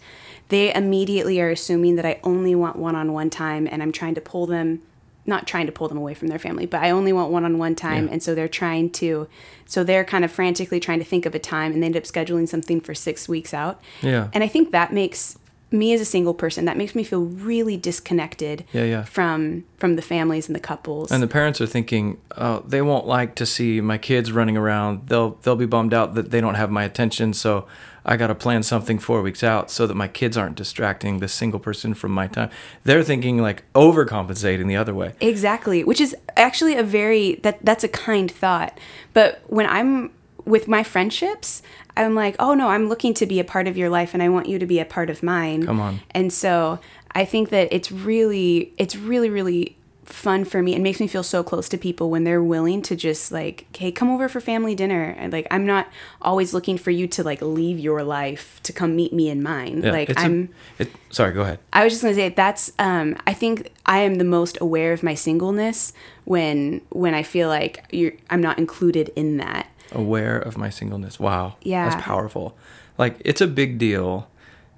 they 0.48 0.72
immediately 0.72 1.40
are 1.40 1.50
assuming 1.50 1.96
that 1.96 2.06
I 2.06 2.20
only 2.22 2.54
want 2.54 2.76
one 2.76 2.94
on 2.94 3.12
one 3.12 3.30
time 3.30 3.68
and 3.70 3.82
I'm 3.82 3.92
trying 3.92 4.14
to 4.14 4.20
pull 4.20 4.46
them, 4.46 4.82
not 5.26 5.46
trying 5.46 5.66
to 5.66 5.72
pull 5.72 5.88
them 5.88 5.98
away 5.98 6.14
from 6.14 6.28
their 6.28 6.38
family, 6.38 6.66
but 6.66 6.82
I 6.82 6.90
only 6.90 7.12
want 7.12 7.30
one 7.30 7.44
on 7.44 7.58
one 7.58 7.74
time. 7.74 8.06
Yeah. 8.06 8.14
And 8.14 8.22
so 8.22 8.34
they're 8.34 8.48
trying 8.48 8.90
to, 8.92 9.28
so 9.66 9.84
they're 9.84 10.04
kind 10.04 10.24
of 10.24 10.32
frantically 10.32 10.80
trying 10.80 10.98
to 10.98 11.04
think 11.04 11.26
of 11.26 11.34
a 11.34 11.38
time 11.38 11.72
and 11.72 11.82
they 11.82 11.86
end 11.86 11.96
up 11.96 12.04
scheduling 12.04 12.48
something 12.48 12.80
for 12.80 12.94
six 12.94 13.28
weeks 13.28 13.52
out. 13.52 13.80
Yeah. 14.02 14.28
And 14.32 14.42
I 14.42 14.48
think 14.48 14.70
that 14.72 14.92
makes 14.92 15.38
me 15.72 15.92
as 15.92 16.00
a 16.00 16.04
single 16.04 16.34
person, 16.34 16.64
that 16.64 16.76
makes 16.76 16.94
me 16.94 17.04
feel 17.04 17.22
really 17.22 17.76
disconnected 17.76 18.64
Yeah, 18.72 18.84
yeah. 18.84 19.04
from 19.04 19.64
from 19.76 19.96
the 19.96 20.02
families 20.02 20.48
and 20.48 20.56
the 20.56 20.60
couples. 20.60 21.12
And 21.12 21.22
the 21.22 21.28
parents 21.28 21.60
are 21.60 21.66
thinking, 21.66 22.18
oh, 22.36 22.64
they 22.66 22.82
won't 22.82 23.06
like 23.06 23.36
to 23.36 23.46
see 23.46 23.80
my 23.80 23.96
kids 23.96 24.32
running 24.32 24.56
around. 24.56 25.06
They'll 25.06 25.38
they'll 25.42 25.56
be 25.56 25.66
bummed 25.66 25.94
out 25.94 26.14
that 26.14 26.30
they 26.30 26.40
don't 26.40 26.56
have 26.56 26.70
my 26.70 26.82
attention. 26.84 27.32
So 27.34 27.66
I 28.04 28.16
got 28.16 28.28
to 28.28 28.34
plan 28.34 28.62
something 28.62 28.98
four 28.98 29.22
weeks 29.22 29.42
out 29.42 29.70
so 29.70 29.86
that 29.86 29.94
my 29.94 30.08
kids 30.08 30.36
aren't 30.36 30.56
distracting 30.56 31.18
the 31.18 31.28
single 31.28 31.60
person 31.60 31.94
from 31.94 32.12
my 32.12 32.26
time. 32.26 32.50
They're 32.84 33.04
thinking 33.04 33.38
like 33.38 33.64
overcompensating 33.74 34.66
the 34.66 34.76
other 34.76 34.94
way. 34.94 35.14
Exactly, 35.20 35.84
which 35.84 36.00
is 36.00 36.16
actually 36.36 36.76
a 36.76 36.82
very 36.82 37.36
that 37.36 37.64
that's 37.64 37.84
a 37.84 37.88
kind 37.88 38.30
thought. 38.30 38.78
But 39.12 39.42
when 39.46 39.66
I'm 39.66 40.10
with 40.44 40.68
my 40.68 40.82
friendships, 40.82 41.62
I'm 41.96 42.14
like, 42.14 42.36
"Oh 42.38 42.54
no, 42.54 42.68
I'm 42.68 42.88
looking 42.88 43.14
to 43.14 43.26
be 43.26 43.40
a 43.40 43.44
part 43.44 43.68
of 43.68 43.76
your 43.76 43.90
life 43.90 44.14
and 44.14 44.22
I 44.22 44.28
want 44.28 44.48
you 44.48 44.58
to 44.58 44.66
be 44.66 44.78
a 44.78 44.84
part 44.84 45.10
of 45.10 45.22
mine." 45.22 45.66
Come 45.66 45.80
on. 45.80 46.00
And 46.12 46.32
so, 46.32 46.78
I 47.12 47.24
think 47.24 47.50
that 47.50 47.68
it's 47.70 47.92
really 47.92 48.72
it's 48.78 48.96
really 48.96 49.30
really 49.30 49.76
fun 50.12 50.44
for 50.44 50.62
me. 50.62 50.74
It 50.74 50.80
makes 50.80 51.00
me 51.00 51.06
feel 51.06 51.22
so 51.22 51.42
close 51.42 51.68
to 51.70 51.78
people 51.78 52.10
when 52.10 52.24
they're 52.24 52.42
willing 52.42 52.82
to 52.82 52.96
just 52.96 53.32
like, 53.32 53.66
"Hey, 53.76 53.90
come 53.92 54.10
over 54.10 54.28
for 54.28 54.40
family 54.40 54.74
dinner." 54.74 55.14
And 55.18 55.32
like 55.32 55.46
I'm 55.50 55.64
not 55.66 55.88
always 56.20 56.52
looking 56.52 56.78
for 56.78 56.90
you 56.90 57.06
to 57.08 57.22
like 57.22 57.40
leave 57.42 57.78
your 57.78 58.02
life 58.02 58.60
to 58.64 58.72
come 58.72 58.96
meet 58.96 59.12
me 59.12 59.28
in 59.28 59.42
mine. 59.42 59.82
Yeah, 59.82 59.92
like 59.92 60.10
it's 60.10 60.20
a- 60.20 60.24
I'm 60.24 60.48
it, 60.78 60.90
sorry, 61.10 61.32
go 61.32 61.42
ahead. 61.42 61.58
I 61.72 61.84
was 61.84 61.92
just 61.92 62.02
gonna 62.02 62.14
say 62.14 62.28
that's. 62.30 62.72
Um, 62.78 63.16
I 63.26 63.32
think 63.32 63.70
I 63.86 63.98
am 63.98 64.16
the 64.16 64.24
most 64.24 64.58
aware 64.60 64.92
of 64.92 65.02
my 65.02 65.14
singleness 65.14 65.92
when 66.24 66.80
when 66.90 67.14
I 67.14 67.22
feel 67.22 67.48
like 67.48 67.84
you're, 67.90 68.12
I'm 68.30 68.40
not 68.40 68.58
included 68.58 69.10
in 69.16 69.36
that. 69.38 69.66
aware 69.92 70.38
of 70.38 70.56
my 70.56 70.70
singleness. 70.70 71.18
Wow. 71.18 71.56
Yeah. 71.62 71.88
That's 71.88 72.02
powerful. 72.02 72.56
Like 72.98 73.16
it's 73.24 73.40
a 73.40 73.46
big 73.46 73.78
deal 73.78 74.28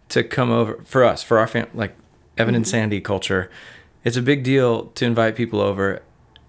to 0.08 0.22
come 0.22 0.50
over 0.50 0.78
for 0.84 1.04
us, 1.04 1.22
for 1.22 1.38
our 1.38 1.46
fam 1.46 1.66
like 1.74 1.94
Evan 2.38 2.54
and 2.54 2.66
Sandy 2.66 3.00
culture. 3.00 3.50
It's 4.04 4.16
a 4.16 4.22
big 4.22 4.42
deal 4.42 4.86
to 4.86 5.04
invite 5.04 5.36
people 5.36 5.60
over 5.60 6.02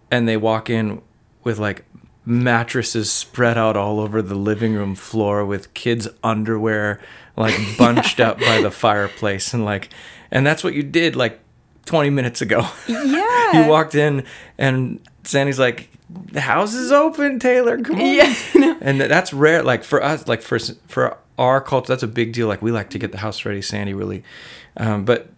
and 0.09 0.27
they 0.27 0.37
walk 0.37 0.69
in 0.69 1.01
with 1.43 1.59
like 1.59 1.85
mattresses 2.25 3.11
spread 3.11 3.57
out 3.57 3.75
all 3.75 3.99
over 3.99 4.21
the 4.21 4.35
living 4.35 4.73
room 4.73 4.95
floor 4.95 5.45
with 5.45 5.73
kids 5.73 6.07
underwear 6.23 6.99
like 7.35 7.53
bunched 7.77 8.19
up 8.19 8.39
by 8.39 8.61
the 8.61 8.71
fireplace 8.71 9.53
and 9.53 9.65
like 9.65 9.89
and 10.31 10.47
that's 10.47 10.63
what 10.63 10.73
you 10.73 10.83
did 10.83 11.15
like 11.15 11.39
20 11.85 12.09
minutes 12.09 12.41
ago. 12.41 12.67
Yeah. 12.87 13.63
you 13.63 13.69
walked 13.69 13.93
in 13.93 14.25
and 14.57 14.99
Sandy's 15.23 15.59
like, 15.59 15.89
"The 16.09 16.41
house 16.41 16.73
is 16.73 16.91
open, 16.91 17.39
Taylor. 17.39 17.77
Come 17.79 17.97
on." 17.97 18.01
Yeah, 18.05 18.77
And 18.81 18.99
that's 18.99 19.31
rare. 19.33 19.61
Like 19.63 19.83
for 19.83 20.01
us, 20.01 20.27
like 20.27 20.41
for 20.41 20.57
for 20.87 21.17
our 21.37 21.61
culture, 21.61 21.87
that's 21.89 22.03
a 22.03 22.07
big 22.07 22.33
deal. 22.33 22.47
Like 22.47 22.61
we 22.61 22.71
like 22.71 22.89
to 22.91 22.99
get 22.99 23.11
the 23.11 23.19
house 23.19 23.45
ready. 23.45 23.61
Sandy 23.61 23.93
really, 23.93 24.23
um, 24.77 25.05
but 25.05 25.29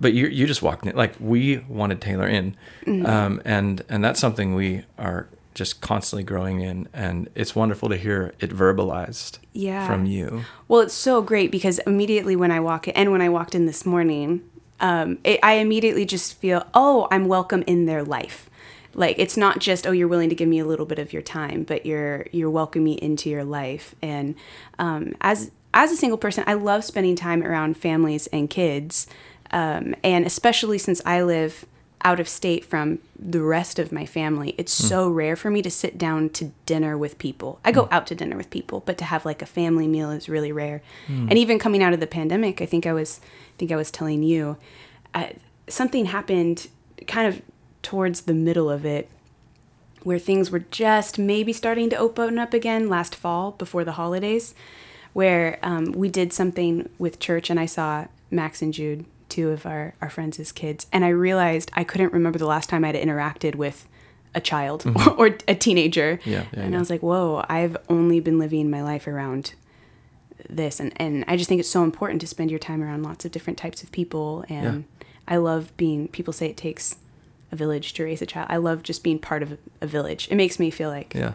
but 0.00 0.12
you 0.14 0.26
you 0.28 0.46
just 0.46 0.62
walked 0.62 0.86
in. 0.86 0.96
Like 0.96 1.14
we 1.20 1.58
wanted 1.68 2.00
Taylor 2.00 2.26
in, 2.28 2.56
Mm-hmm. 2.86 3.06
um, 3.06 3.42
and 3.44 3.82
and 3.88 4.02
that's 4.02 4.18
something 4.20 4.54
we 4.54 4.84
are 4.98 5.28
just 5.54 5.80
constantly 5.80 6.22
growing 6.24 6.60
in, 6.60 6.88
and 6.94 7.28
it's 7.34 7.54
wonderful 7.54 7.88
to 7.88 7.96
hear 7.96 8.32
it 8.40 8.50
verbalized 8.50 9.38
Yeah. 9.52 9.86
from 9.86 10.06
you. 10.06 10.44
Well, 10.68 10.80
it's 10.80 10.94
so 10.94 11.22
great 11.22 11.50
because 11.50 11.78
immediately 11.80 12.36
when 12.36 12.50
I 12.50 12.60
walk 12.60 12.88
in, 12.88 12.94
and 12.94 13.10
when 13.12 13.20
I 13.20 13.28
walked 13.28 13.54
in 13.54 13.66
this 13.66 13.84
morning, 13.84 14.42
um, 14.80 15.18
it, 15.24 15.40
I 15.42 15.54
immediately 15.54 16.06
just 16.06 16.38
feel, 16.40 16.64
oh, 16.72 17.08
I'm 17.10 17.26
welcome 17.26 17.62
in 17.66 17.86
their 17.86 18.02
life. 18.04 18.48
Like 18.94 19.16
it's 19.18 19.36
not 19.36 19.58
just, 19.58 19.86
oh, 19.86 19.92
you're 19.92 20.08
willing 20.08 20.30
to 20.30 20.34
give 20.36 20.48
me 20.48 20.60
a 20.60 20.64
little 20.64 20.86
bit 20.86 20.98
of 21.00 21.12
your 21.12 21.22
time, 21.22 21.64
but 21.64 21.84
you're 21.84 22.26
you're 22.32 22.50
welcoming 22.50 22.84
me 22.84 22.92
into 22.94 23.28
your 23.28 23.44
life. 23.44 23.94
And 24.00 24.36
um, 24.78 25.14
as 25.20 25.50
as 25.74 25.92
a 25.92 25.96
single 25.96 26.18
person, 26.18 26.42
I 26.46 26.54
love 26.54 26.84
spending 26.84 27.16
time 27.16 27.42
around 27.42 27.76
families 27.76 28.26
and 28.28 28.48
kids, 28.48 29.06
um, 29.50 29.94
and 30.02 30.26
especially 30.26 30.78
since 30.78 31.00
I 31.04 31.22
live 31.22 31.66
out 32.02 32.18
of 32.18 32.28
state 32.28 32.64
from 32.64 32.98
the 33.18 33.42
rest 33.42 33.78
of 33.78 33.92
my 33.92 34.06
family, 34.06 34.54
it's 34.56 34.72
so 34.72 35.08
rare 35.10 35.36
for 35.36 35.50
me 35.50 35.60
to 35.60 35.70
sit 35.70 35.98
down 35.98 36.30
to 36.30 36.50
dinner 36.64 36.96
with 36.96 37.18
people. 37.18 37.60
I 37.62 37.72
go 37.72 37.88
out 37.90 38.06
to 38.06 38.14
dinner 38.14 38.36
with 38.36 38.48
people, 38.48 38.82
but 38.86 38.96
to 38.98 39.04
have 39.04 39.26
like 39.26 39.42
a 39.42 39.46
family 39.46 39.86
meal 39.86 40.10
is 40.10 40.28
really 40.28 40.50
rare. 40.50 40.80
And 41.28 41.36
even 41.36 41.58
coming 41.58 41.82
out 41.82 41.92
of 41.92 42.00
the 42.00 42.06
pandemic, 42.06 42.62
I 42.62 42.66
think 42.66 42.86
I 42.86 42.94
was, 42.94 43.20
I 43.22 43.56
think 43.58 43.70
I 43.70 43.76
was 43.76 43.90
telling 43.90 44.22
you, 44.22 44.56
uh, 45.14 45.26
something 45.68 46.06
happened 46.06 46.68
kind 47.06 47.26
of 47.28 47.42
towards 47.82 48.22
the 48.22 48.34
middle 48.34 48.70
of 48.70 48.86
it 48.86 49.10
where 50.02 50.18
things 50.18 50.50
were 50.50 50.60
just 50.70 51.18
maybe 51.18 51.52
starting 51.52 51.90
to 51.90 51.96
open 51.96 52.38
up 52.38 52.54
again 52.54 52.88
last 52.88 53.14
fall 53.14 53.52
before 53.52 53.84
the 53.84 53.92
holidays, 53.92 54.54
where 55.12 55.58
um, 55.62 55.92
we 55.92 56.08
did 56.08 56.32
something 56.32 56.88
with 56.98 57.18
church 57.18 57.50
and 57.50 57.60
I 57.60 57.66
saw 57.66 58.06
Max 58.30 58.62
and 58.62 58.72
Jude, 58.72 59.04
two 59.30 59.50
of 59.50 59.64
our, 59.64 59.94
our 60.00 60.10
friends 60.10 60.38
as 60.38 60.52
kids, 60.52 60.86
and 60.92 61.04
I 61.04 61.08
realized 61.08 61.70
I 61.74 61.84
couldn't 61.84 62.12
remember 62.12 62.38
the 62.38 62.46
last 62.46 62.68
time 62.68 62.84
I'd 62.84 62.94
interacted 62.94 63.54
with 63.54 63.88
a 64.34 64.40
child 64.40 64.84
or 65.16 65.36
a 65.48 65.54
teenager. 65.54 66.18
Mm-hmm. 66.18 66.30
Yeah, 66.30 66.44
yeah, 66.52 66.60
and 66.60 66.72
yeah. 66.72 66.76
I 66.76 66.80
was 66.80 66.90
like, 66.90 67.02
whoa, 67.02 67.44
I've 67.48 67.76
only 67.88 68.20
been 68.20 68.38
living 68.38 68.70
my 68.70 68.82
life 68.82 69.06
around 69.06 69.54
this 70.48 70.80
and, 70.80 70.92
and 70.96 71.24
I 71.28 71.36
just 71.36 71.48
think 71.48 71.60
it's 71.60 71.68
so 71.68 71.84
important 71.84 72.20
to 72.22 72.26
spend 72.26 72.50
your 72.50 72.58
time 72.58 72.82
around 72.82 73.02
lots 73.02 73.24
of 73.24 73.30
different 73.30 73.58
types 73.58 73.82
of 73.82 73.92
people 73.92 74.44
and 74.48 74.84
I 75.28 75.36
love 75.36 75.76
being 75.76 76.08
people 76.08 76.32
say 76.32 76.46
it 76.46 76.56
takes 76.56 76.96
a 77.52 77.56
village 77.56 77.92
to 77.94 78.04
raise 78.04 78.22
a 78.22 78.26
child. 78.26 78.46
I 78.50 78.56
love 78.56 78.82
just 78.82 79.04
being 79.04 79.18
part 79.18 79.42
of 79.42 79.52
a, 79.52 79.58
a 79.82 79.86
village. 79.86 80.28
It 80.30 80.36
makes 80.36 80.58
me 80.58 80.70
feel 80.70 80.88
like 80.88 81.14
Yeah. 81.14 81.34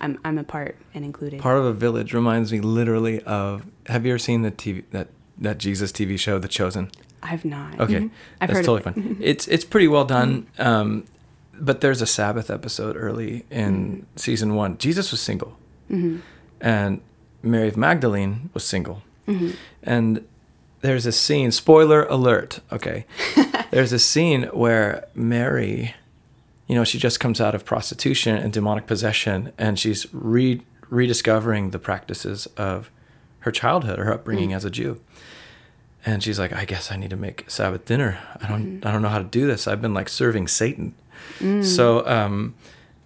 I'm 0.00 0.18
I'm 0.24 0.38
a 0.38 0.44
part 0.44 0.76
and 0.94 1.04
included. 1.04 1.40
Part 1.40 1.58
of 1.58 1.64
a 1.64 1.72
village 1.72 2.14
reminds 2.14 2.52
me 2.52 2.60
literally 2.60 3.20
of. 3.22 3.66
Have 3.86 4.06
you 4.06 4.12
ever 4.12 4.18
seen 4.18 4.42
the 4.42 4.52
TV 4.52 4.84
that 4.92 5.08
that 5.38 5.58
Jesus 5.58 5.90
TV 5.90 6.18
show, 6.18 6.38
The 6.38 6.46
Chosen? 6.48 6.90
I've 7.22 7.44
not. 7.44 7.80
Okay, 7.80 7.94
Mhm. 7.94 8.10
I've 8.40 8.48
that's 8.48 8.66
totally 8.66 8.80
it. 8.80 8.84
fine. 8.84 8.94
Mm-hmm. 8.94 9.22
It's 9.22 9.48
it's 9.48 9.64
pretty 9.64 9.88
well 9.88 10.04
mm-hmm. 10.06 10.30
done. 10.30 10.46
Um, 10.58 11.04
but 11.60 11.80
there's 11.80 12.00
a 12.00 12.06
Sabbath 12.06 12.50
episode 12.50 12.96
early 12.96 13.44
in 13.50 13.74
mm-hmm. 13.74 14.04
season 14.16 14.54
one. 14.54 14.78
Jesus 14.78 15.10
was 15.10 15.20
single, 15.20 15.56
and 16.60 17.00
Mary 17.42 17.68
of 17.68 17.76
Magdalene 17.76 18.50
was 18.54 18.64
single, 18.64 19.02
and 19.82 20.24
there's 20.80 21.06
a 21.06 21.12
scene. 21.12 21.50
Spoiler 21.50 22.04
alert. 22.04 22.60
Okay, 22.72 23.06
there's 23.70 23.92
a 23.92 23.98
scene 23.98 24.44
where 24.52 25.06
Mary, 25.14 25.94
you 26.68 26.74
know, 26.76 26.84
she 26.84 26.98
just 26.98 27.18
comes 27.18 27.40
out 27.40 27.54
of 27.54 27.64
prostitution 27.64 28.36
and 28.36 28.52
demonic 28.52 28.86
possession, 28.86 29.52
and 29.58 29.78
she's 29.78 30.06
re 30.12 30.62
rediscovering 30.90 31.70
the 31.70 31.78
practices 31.78 32.46
of 32.56 32.90
her 33.40 33.50
childhood, 33.50 33.98
her 33.98 34.12
upbringing 34.12 34.52
as 34.52 34.64
a 34.64 34.70
Jew 34.70 35.00
and 36.08 36.22
she's 36.22 36.38
like 36.38 36.52
i 36.52 36.64
guess 36.64 36.90
i 36.90 36.96
need 36.96 37.10
to 37.10 37.16
make 37.16 37.44
sabbath 37.50 37.84
dinner. 37.84 38.18
I 38.42 38.48
don't 38.48 38.84
i 38.86 38.90
don't 38.92 39.02
know 39.02 39.08
how 39.16 39.18
to 39.18 39.24
do 39.38 39.46
this. 39.46 39.66
I've 39.68 39.82
been 39.82 39.94
like 39.94 40.08
serving 40.08 40.48
satan. 40.48 40.94
So 41.62 42.06
um 42.06 42.54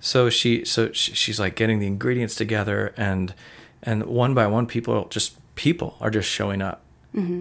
so 0.01 0.31
she 0.31 0.65
so 0.65 0.93
she, 0.93 1.13
she's 1.15 1.39
like 1.41 1.55
getting 1.57 1.79
the 1.81 1.87
ingredients 1.87 2.35
together 2.35 2.95
and 2.97 3.35
and 3.83 4.05
one 4.05 4.35
by 4.35 4.47
one 4.47 4.67
people 4.67 5.07
just 5.09 5.37
people 5.55 5.97
are 6.01 6.11
just 6.11 6.29
showing 6.29 6.63
up 6.63 6.79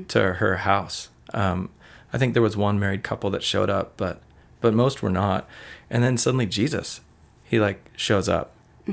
to 0.09 0.33
her 0.41 0.57
house. 0.57 1.09
Um 1.33 1.69
i 2.13 2.17
think 2.17 2.33
there 2.33 2.41
was 2.49 2.57
one 2.57 2.79
married 2.79 3.03
couple 3.03 3.29
that 3.29 3.43
showed 3.43 3.69
up 3.69 3.95
but 3.97 4.21
but 4.61 4.73
most 4.73 5.01
were 5.03 5.09
not. 5.23 5.47
And 5.89 6.03
then 6.03 6.17
suddenly 6.17 6.47
jesus 6.47 7.01
he 7.43 7.59
like 7.59 7.79
shows 7.95 8.27
up. 8.27 8.47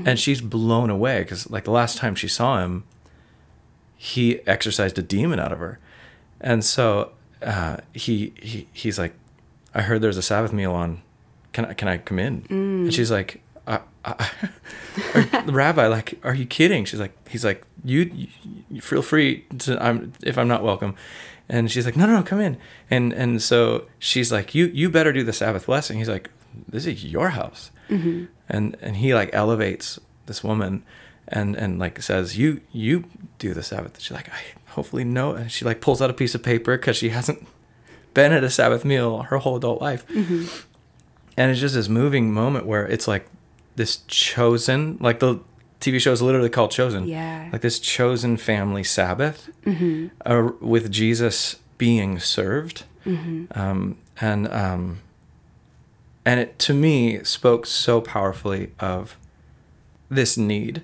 And 0.05 0.19
she's 0.19 0.39
blown 0.41 0.89
away 0.89 1.19
because 1.23 1.49
like 1.49 1.63
the 1.63 1.71
last 1.81 1.97
time 1.97 2.13
she 2.15 2.27
saw 2.27 2.59
him 2.63 2.83
he 3.97 4.39
exorcised 4.47 4.97
a 4.99 5.01
demon 5.01 5.39
out 5.39 5.51
of 5.51 5.59
her. 5.59 5.79
And 6.41 6.63
so 6.63 7.11
uh, 7.41 7.77
he, 7.93 8.33
he 8.41 8.67
he's 8.73 8.97
like, 8.97 9.13
I 9.73 9.81
heard 9.81 10.01
there's 10.01 10.17
a 10.17 10.21
Sabbath 10.21 10.53
meal 10.53 10.73
on. 10.73 11.01
Can 11.53 11.65
I 11.65 11.73
can 11.73 11.87
I 11.87 11.97
come 11.97 12.19
in? 12.19 12.45
And 12.49 12.93
she's 12.93 13.11
like, 13.11 13.41
I, 13.67 13.79
I, 14.05 14.29
are, 15.33 15.43
Rabbi, 15.51 15.87
like, 15.87 16.19
are 16.23 16.33
you 16.33 16.45
kidding? 16.45 16.85
She's 16.85 16.99
like, 16.99 17.13
he's 17.27 17.43
like, 17.45 17.63
you, 17.83 18.27
you 18.69 18.81
feel 18.81 19.01
free 19.01 19.45
to. 19.59 19.83
I'm 19.83 20.13
if 20.23 20.37
I'm 20.37 20.47
not 20.47 20.63
welcome. 20.63 20.95
And 21.51 21.71
she's 21.71 21.85
like, 21.85 21.97
no, 21.97 22.05
no, 22.05 22.17
no, 22.17 22.23
come 22.23 22.39
in. 22.39 22.57
And 22.89 23.11
and 23.13 23.41
so 23.41 23.85
she's 23.97 24.31
like, 24.31 24.53
you 24.53 24.67
you 24.67 24.89
better 24.89 25.11
do 25.11 25.23
the 25.23 25.33
Sabbath 25.33 25.65
blessing. 25.65 25.97
He's 25.97 26.09
like, 26.09 26.29
this 26.67 26.85
is 26.85 27.03
your 27.03 27.29
house. 27.29 27.71
And 28.47 28.77
and 28.81 28.97
he 28.97 29.13
like 29.15 29.31
elevates 29.33 29.99
this 30.27 30.43
woman 30.43 30.83
and 31.29 31.55
and 31.55 31.79
like 31.79 32.01
says 32.01 32.37
you 32.37 32.61
you 32.71 33.05
do 33.37 33.53
the 33.53 33.63
sabbath. 33.63 33.99
She's 33.99 34.11
like 34.11 34.29
i 34.29 34.41
hopefully 34.71 35.03
know 35.03 35.33
and 35.33 35.51
she 35.51 35.65
like 35.65 35.81
pulls 35.81 36.01
out 36.01 36.09
a 36.09 36.13
piece 36.13 36.35
of 36.35 36.43
paper 36.43 36.77
because 36.77 36.95
she 36.95 37.09
hasn't 37.09 37.47
been 38.13 38.31
at 38.31 38.43
a 38.43 38.49
sabbath 38.49 38.85
meal 38.85 39.23
her 39.23 39.37
whole 39.37 39.55
adult 39.55 39.81
life. 39.81 40.05
And 41.37 41.51
it's 41.51 41.59
just 41.59 41.73
this 41.75 41.87
moving 41.89 42.33
moment 42.33 42.65
where 42.65 42.85
it's 42.85 43.07
like 43.07 43.27
this 43.75 43.97
chosen 44.07 44.97
like 44.99 45.19
the 45.19 45.39
tv 45.79 45.99
show 46.01 46.11
is 46.11 46.21
literally 46.21 46.49
called 46.49 46.71
chosen. 46.71 47.07
Yeah. 47.07 47.49
like 47.51 47.61
this 47.61 47.79
chosen 47.79 48.35
family 48.37 48.83
sabbath 48.83 49.49
uh, 50.25 50.49
with 50.59 50.91
jesus 50.91 51.55
being 51.77 52.19
served. 52.19 52.83
Um, 53.05 53.97
and 54.21 54.47
um, 54.49 54.99
and 56.25 56.39
it 56.39 56.59
to 56.59 56.73
me 56.73 57.23
spoke 57.23 57.65
so 57.65 58.01
powerfully 58.01 58.71
of 58.79 59.17
this 60.09 60.37
need 60.37 60.83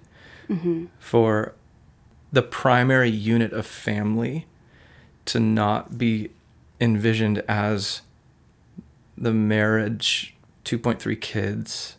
for 1.00 1.54
the 2.32 2.42
primary 2.42 3.10
unit 3.10 3.54
of 3.54 3.66
family 3.66 4.46
to 5.26 5.40
not 5.40 5.98
be 5.98 6.30
envisioned 6.82 7.40
as 7.48 8.02
the 9.18 9.34
marriage 9.34 10.36
2.3 10.66 11.16
kids 11.22 11.96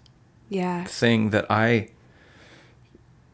Yeah. 0.48 0.84
thing 0.84 1.30
that 1.30 1.46
I 1.50 1.88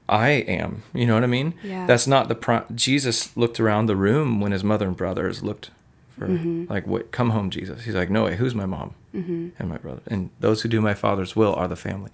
I 0.09 0.29
am. 0.31 0.83
You 0.93 1.07
know 1.07 1.15
what 1.15 1.25
I 1.25 1.29
mean? 1.29 1.55
Yeah. 1.63 1.87
That's 1.87 2.07
not 2.07 2.29
the 2.29 2.35
pro- 2.35 2.65
Jesus 2.75 3.35
looked 3.37 3.59
around 3.59 3.87
the 3.87 3.97
room 3.97 4.41
when 4.41 4.53
his 4.53 4.63
mother 4.63 4.87
and 4.87 4.97
brothers 4.97 5.43
looked 5.43 5.71
for 6.11 6.29
Mm-hmm. 6.29 6.65
like 6.69 6.87
what 6.87 7.11
come 7.13 7.31
home 7.31 7.49
Jesus. 7.51 7.85
He's 7.85 7.95
like, 7.95 8.11
"No, 8.11 8.25
wait, 8.25 8.35
who's 8.37 8.55
my 8.55 8.67
mom 8.67 8.95
and 9.15 9.53
my 9.69 9.79
brother? 9.79 10.03
And 10.07 10.29
those 10.41 10.63
who 10.63 10.69
do 10.69 10.81
my 10.81 10.95
father's 10.95 11.35
will 11.35 11.55
are 11.55 11.67
the 11.69 11.77
family." 11.77 12.11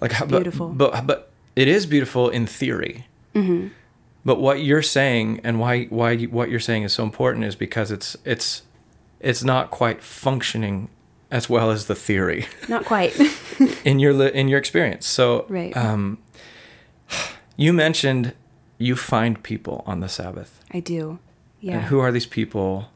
Like 0.00 0.12
how, 0.12 0.26
beautiful. 0.26 0.68
But, 0.68 0.92
but 0.92 1.06
but 1.06 1.31
it 1.56 1.68
is 1.68 1.86
beautiful 1.86 2.28
in 2.30 2.46
theory. 2.46 3.06
Mm-hmm. 3.34 3.68
But 4.24 4.40
what 4.40 4.62
you're 4.62 4.82
saying 4.82 5.40
and 5.44 5.58
why 5.58 5.84
why 5.86 6.12
you, 6.12 6.28
what 6.30 6.48
you're 6.50 6.60
saying 6.60 6.84
is 6.84 6.92
so 6.92 7.02
important 7.02 7.44
is 7.44 7.56
because 7.56 7.90
it's 7.90 8.16
it's 8.24 8.62
it's 9.20 9.42
not 9.44 9.70
quite 9.70 10.02
functioning 10.02 10.88
as 11.30 11.48
well 11.48 11.70
as 11.70 11.86
the 11.86 11.94
theory 11.94 12.46
Not 12.68 12.84
quite. 12.84 13.14
in 13.84 13.98
your 13.98 14.12
li- 14.12 14.32
in 14.34 14.48
your 14.48 14.58
experience. 14.58 15.06
So, 15.06 15.46
Right. 15.48 15.74
um, 15.76 16.18
you 17.56 17.72
mentioned 17.72 18.34
you 18.78 18.96
find 18.96 19.42
people 19.42 19.82
on 19.86 20.00
the 20.00 20.08
Sabbath. 20.08 20.60
I 20.72 20.80
do. 20.80 21.18
Yeah. 21.60 21.74
And 21.78 21.82
who 21.84 22.00
are 22.00 22.10
these 22.12 22.26
people? 22.26 22.88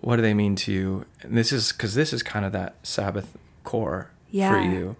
What 0.00 0.16
do 0.16 0.22
they 0.22 0.34
mean 0.34 0.56
to 0.56 0.72
you? 0.72 1.04
And 1.22 1.36
this 1.36 1.52
is 1.52 1.72
because 1.72 1.94
this 1.94 2.12
is 2.12 2.22
kind 2.22 2.44
of 2.46 2.52
that 2.52 2.74
Sabbath 2.82 3.36
core 3.64 4.10
for 4.30 4.36
Yeah. 4.36 4.72
you. 4.72 4.96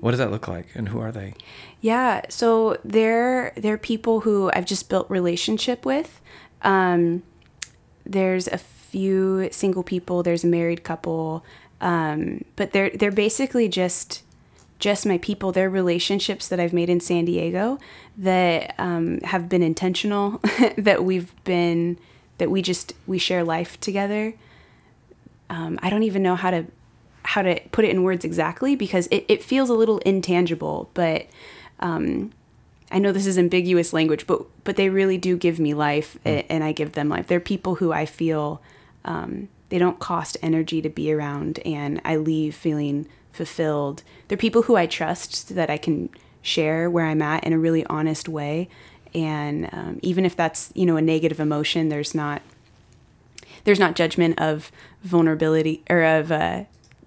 What 0.00 0.12
does 0.12 0.18
that 0.18 0.30
look 0.30 0.46
like, 0.46 0.66
and 0.74 0.88
who 0.88 1.00
are 1.00 1.10
they? 1.10 1.34
Yeah, 1.80 2.22
so 2.28 2.78
they're 2.84 3.52
they're 3.56 3.78
people 3.78 4.20
who 4.20 4.50
I've 4.54 4.66
just 4.66 4.88
built 4.88 5.10
relationship 5.10 5.84
with. 5.84 6.20
Um, 6.62 7.22
there's 8.04 8.48
a 8.48 8.58
few 8.58 9.48
single 9.50 9.82
people. 9.82 10.22
There's 10.22 10.44
a 10.44 10.46
married 10.46 10.84
couple, 10.84 11.44
um, 11.80 12.44
but 12.56 12.72
they're 12.72 12.90
they're 12.90 13.10
basically 13.10 13.68
just 13.68 14.22
just 14.78 15.04
my 15.04 15.18
people. 15.18 15.52
They're 15.52 15.70
relationships 15.70 16.48
that 16.48 16.60
I've 16.60 16.72
made 16.72 16.88
in 16.88 17.00
San 17.00 17.24
Diego 17.24 17.78
that 18.16 18.74
um, 18.78 19.20
have 19.22 19.48
been 19.48 19.62
intentional. 19.62 20.40
that 20.78 21.04
we've 21.04 21.32
been 21.44 21.98
that 22.38 22.50
we 22.50 22.62
just 22.62 22.92
we 23.06 23.18
share 23.18 23.44
life 23.44 23.78
together. 23.80 24.34
Um, 25.50 25.78
I 25.82 25.90
don't 25.90 26.02
even 26.02 26.22
know 26.22 26.36
how 26.36 26.50
to 26.50 26.66
how 27.32 27.42
to 27.42 27.60
put 27.72 27.84
it 27.84 27.90
in 27.90 28.02
words 28.02 28.24
exactly 28.24 28.74
because 28.74 29.06
it, 29.08 29.22
it 29.28 29.42
feels 29.42 29.68
a 29.68 29.74
little 29.74 29.98
intangible, 29.98 30.88
but 30.94 31.26
um, 31.80 32.32
I 32.90 32.98
know 32.98 33.12
this 33.12 33.26
is 33.26 33.36
ambiguous 33.36 33.92
language, 33.92 34.26
but 34.26 34.46
but 34.64 34.76
they 34.76 34.88
really 34.88 35.18
do 35.18 35.36
give 35.36 35.60
me 35.60 35.74
life, 35.74 36.18
a- 36.24 36.50
and 36.50 36.64
I 36.64 36.72
give 36.72 36.92
them 36.92 37.10
life. 37.10 37.26
They're 37.26 37.38
people 37.54 37.74
who 37.76 37.92
I 37.92 38.06
feel 38.06 38.62
um, 39.04 39.48
they 39.68 39.76
don't 39.78 39.98
cost 39.98 40.38
energy 40.42 40.80
to 40.80 40.88
be 40.88 41.12
around, 41.12 41.58
and 41.66 42.00
I 42.02 42.16
leave 42.16 42.54
feeling 42.54 43.06
fulfilled. 43.30 44.02
They're 44.28 44.38
people 44.38 44.62
who 44.62 44.76
I 44.76 44.86
trust 44.86 45.54
that 45.54 45.68
I 45.68 45.76
can 45.76 46.08
share 46.40 46.88
where 46.88 47.04
I'm 47.04 47.20
at 47.20 47.44
in 47.44 47.52
a 47.52 47.58
really 47.58 47.84
honest 47.86 48.26
way, 48.26 48.70
and 49.14 49.68
um, 49.70 49.98
even 50.00 50.24
if 50.24 50.34
that's 50.34 50.72
you 50.74 50.86
know 50.86 50.96
a 50.96 51.02
negative 51.02 51.40
emotion, 51.40 51.90
there's 51.90 52.14
not 52.14 52.40
there's 53.64 53.78
not 53.78 53.96
judgment 53.96 54.40
of 54.40 54.72
vulnerability 55.02 55.82
or 55.90 56.02
of 56.02 56.32
uh, 56.32 56.64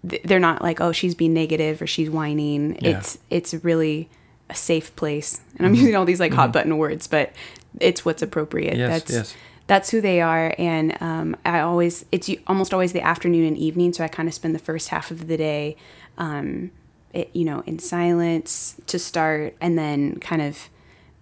th- 0.07 0.23
they're 0.23 0.39
not 0.39 0.61
like 0.61 0.81
oh 0.81 0.91
she's 0.91 1.15
being 1.15 1.33
negative 1.33 1.81
or 1.81 1.87
she's 1.87 2.09
whining. 2.09 2.77
Yeah. 2.81 2.97
It's 2.97 3.17
it's 3.29 3.53
really 3.53 4.09
a 4.49 4.55
safe 4.55 4.95
place, 4.95 5.41
and 5.57 5.65
I'm 5.65 5.75
using 5.75 5.95
all 5.95 6.05
these 6.05 6.19
like 6.19 6.33
hot 6.33 6.53
button 6.53 6.77
words, 6.77 7.07
but 7.07 7.31
it's 7.79 8.03
what's 8.05 8.21
appropriate. 8.21 8.77
Yes, 8.77 8.89
that's 8.89 9.11
yes. 9.11 9.35
that's 9.67 9.89
who 9.89 10.01
they 10.01 10.21
are, 10.21 10.53
and 10.57 11.01
um, 11.01 11.35
I 11.45 11.61
always 11.61 12.05
it's 12.11 12.29
almost 12.47 12.73
always 12.73 12.93
the 12.93 13.01
afternoon 13.01 13.45
and 13.45 13.57
evening, 13.57 13.93
so 13.93 14.03
I 14.03 14.07
kind 14.07 14.27
of 14.27 14.33
spend 14.33 14.55
the 14.55 14.59
first 14.59 14.89
half 14.89 15.11
of 15.11 15.27
the 15.27 15.37
day, 15.37 15.77
um, 16.17 16.71
it, 17.13 17.29
you 17.33 17.45
know, 17.45 17.63
in 17.65 17.79
silence 17.79 18.75
to 18.87 18.99
start, 18.99 19.55
and 19.61 19.77
then 19.77 20.19
kind 20.19 20.41
of 20.41 20.69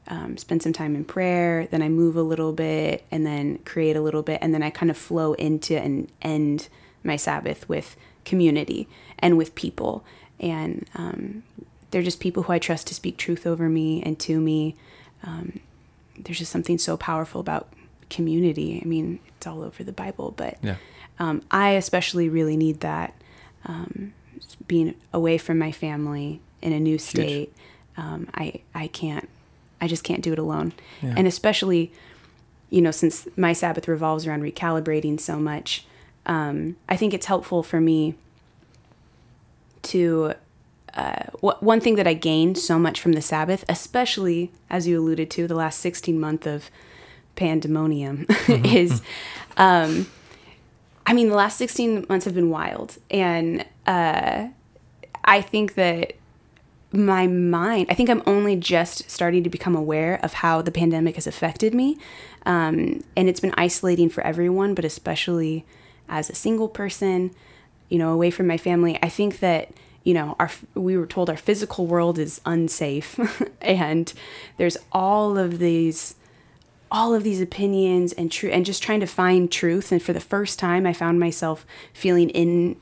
um, 0.10 0.38
spend 0.38 0.64
some 0.64 0.74
time 0.74 0.96
in 0.96 1.06
prayer. 1.06 1.68
Then 1.68 1.82
I 1.82 1.90
move 1.90 2.16
a 2.16 2.24
little 2.24 2.52
bit 2.52 3.06
and 3.12 3.26
then 3.26 3.60
create 3.60 3.96
a 3.96 4.02
little 4.02 4.24
bit. 4.24 4.40
And 4.42 4.54
then 4.54 4.64
I 4.64 4.72
kind 4.72 4.90
of 4.90 4.98
flow 4.98 5.34
into 5.34 5.78
and 5.78 6.12
end 6.22 6.68
my 7.04 7.16
Sabbath 7.16 7.70
with 7.70 7.96
community 8.26 8.88
and 9.20 9.38
with 9.38 9.56
people. 9.56 10.04
And 10.40 10.88
um, 10.96 11.44
they're 11.92 12.02
just 12.04 12.20
people 12.20 12.44
who 12.44 12.54
I 12.54 12.60
trust 12.60 12.88
to 12.88 12.94
speak 12.94 13.18
truth 13.18 13.46
over 13.48 13.68
me 13.70 14.02
and 14.04 14.18
to 14.20 14.40
me. 14.40 14.76
Um, 15.24 15.60
there's 16.18 16.38
just 16.40 16.52
something 16.52 16.78
so 16.78 16.98
powerful 16.98 17.42
about 17.42 17.68
community. 18.10 18.82
I 18.84 18.88
mean, 18.88 19.20
it's 19.38 19.48
all 19.48 19.62
over 19.62 19.84
the 19.84 19.92
Bible, 19.92 20.34
but 20.36 20.58
Yeah. 20.64 20.76
um, 21.20 21.42
I 21.52 21.72
especially 21.72 22.30
really 22.30 22.58
need 22.58 22.80
that 22.82 23.14
um, 23.66 24.14
being 24.68 24.96
away 25.14 25.38
from 25.38 25.58
my 25.60 25.72
family 25.72 26.40
in 26.62 26.72
a 26.74 26.80
new 26.80 26.98
state. 26.98 27.54
Um, 27.98 28.28
I 28.34 28.62
I 28.74 28.88
can't, 28.88 29.28
I 29.82 29.88
just 29.88 30.04
can't 30.04 30.22
do 30.22 30.32
it 30.34 30.40
alone, 30.40 30.72
Yeah. 31.02 31.14
and 31.18 31.28
especially, 31.28 31.92
you 32.70 32.82
know, 32.82 32.92
since 32.92 33.28
my 33.36 33.52
Sabbath 33.54 33.88
revolves 33.88 34.26
around 34.26 34.42
recalibrating 34.44 35.20
so 35.20 35.38
much, 35.38 35.86
um, 36.26 36.76
I 36.88 36.96
think 36.96 37.14
it's 37.14 37.26
helpful 37.26 37.64
for 37.64 37.80
me 37.82 38.16
to. 39.84 40.34
Uh, 40.96 41.26
wh- 41.42 41.62
one 41.62 41.80
thing 41.80 41.96
that 41.96 42.08
I 42.08 42.16
gained 42.16 42.58
so 42.58 42.80
much 42.80 43.00
from 43.00 43.14
the 43.14 43.22
Sabbath, 43.22 43.64
especially 43.70 44.52
as 44.72 44.88
you 44.88 45.00
alluded 45.00 45.30
to, 45.32 45.48
the 45.48 45.54
last 45.54 45.80
16 45.82 46.20
month 46.20 46.48
of 46.48 46.72
pandemonium, 47.36 48.26
is 48.48 49.04
um, 49.56 50.08
I 51.10 51.14
mean, 51.14 51.30
the 51.30 51.36
last 51.36 51.58
16 51.58 52.06
months 52.08 52.26
have 52.26 52.36
been 52.36 52.52
wild. 52.52 53.00
And 53.10 53.66
uh, 53.88 54.50
I 55.24 55.42
think 55.42 55.74
that 55.74 56.14
my 56.92 57.26
mind, 57.26 57.88
I 57.90 57.96
think 57.96 58.12
I'm 58.12 58.22
only 58.28 58.56
just 58.56 59.10
starting 59.10 59.44
to 59.44 59.50
become 59.50 59.76
aware 59.76 60.20
of 60.24 60.34
how 60.34 60.62
the 60.62 60.72
pandemic 60.72 61.16
has 61.16 61.26
affected 61.26 61.74
me. 61.74 61.98
Um, 62.46 63.04
and 63.18 63.28
it's 63.28 63.40
been 63.40 63.56
isolating 63.58 64.10
for 64.10 64.22
everyone, 64.22 64.76
but 64.76 64.86
especially 64.86 65.66
as 66.10 66.30
a 66.30 66.36
single 66.36 66.68
person, 66.68 67.32
you 67.90 67.98
know, 67.98 68.12
away 68.12 68.32
from 68.32 68.48
my 68.48 68.58
family. 68.58 68.98
I 69.02 69.10
think 69.10 69.40
that, 69.40 69.72
you 70.04 70.14
know, 70.14 70.36
our 70.40 70.52
we 70.76 70.98
were 70.98 71.06
told 71.06 71.30
our 71.30 71.38
physical 71.38 71.88
world 71.88 72.20
is 72.20 72.42
unsafe 72.46 73.20
and 73.62 74.12
there's 74.58 74.78
all 74.92 75.38
of 75.38 75.60
these 75.60 76.16
all 76.92 77.14
of 77.14 77.24
these 77.24 77.40
opinions 77.40 78.14
and 78.14 78.32
true 78.32 78.50
and 78.50 78.66
just 78.66 78.82
trying 78.82 79.00
to 79.00 79.06
find 79.06 79.52
truth 79.52 79.92
and 79.92 80.02
for 80.02 80.12
the 80.12 80.20
first 80.20 80.58
time 80.58 80.88
i 80.88 80.92
found 80.92 81.20
myself 81.20 81.64
feeling 81.94 82.32
in 82.32 82.76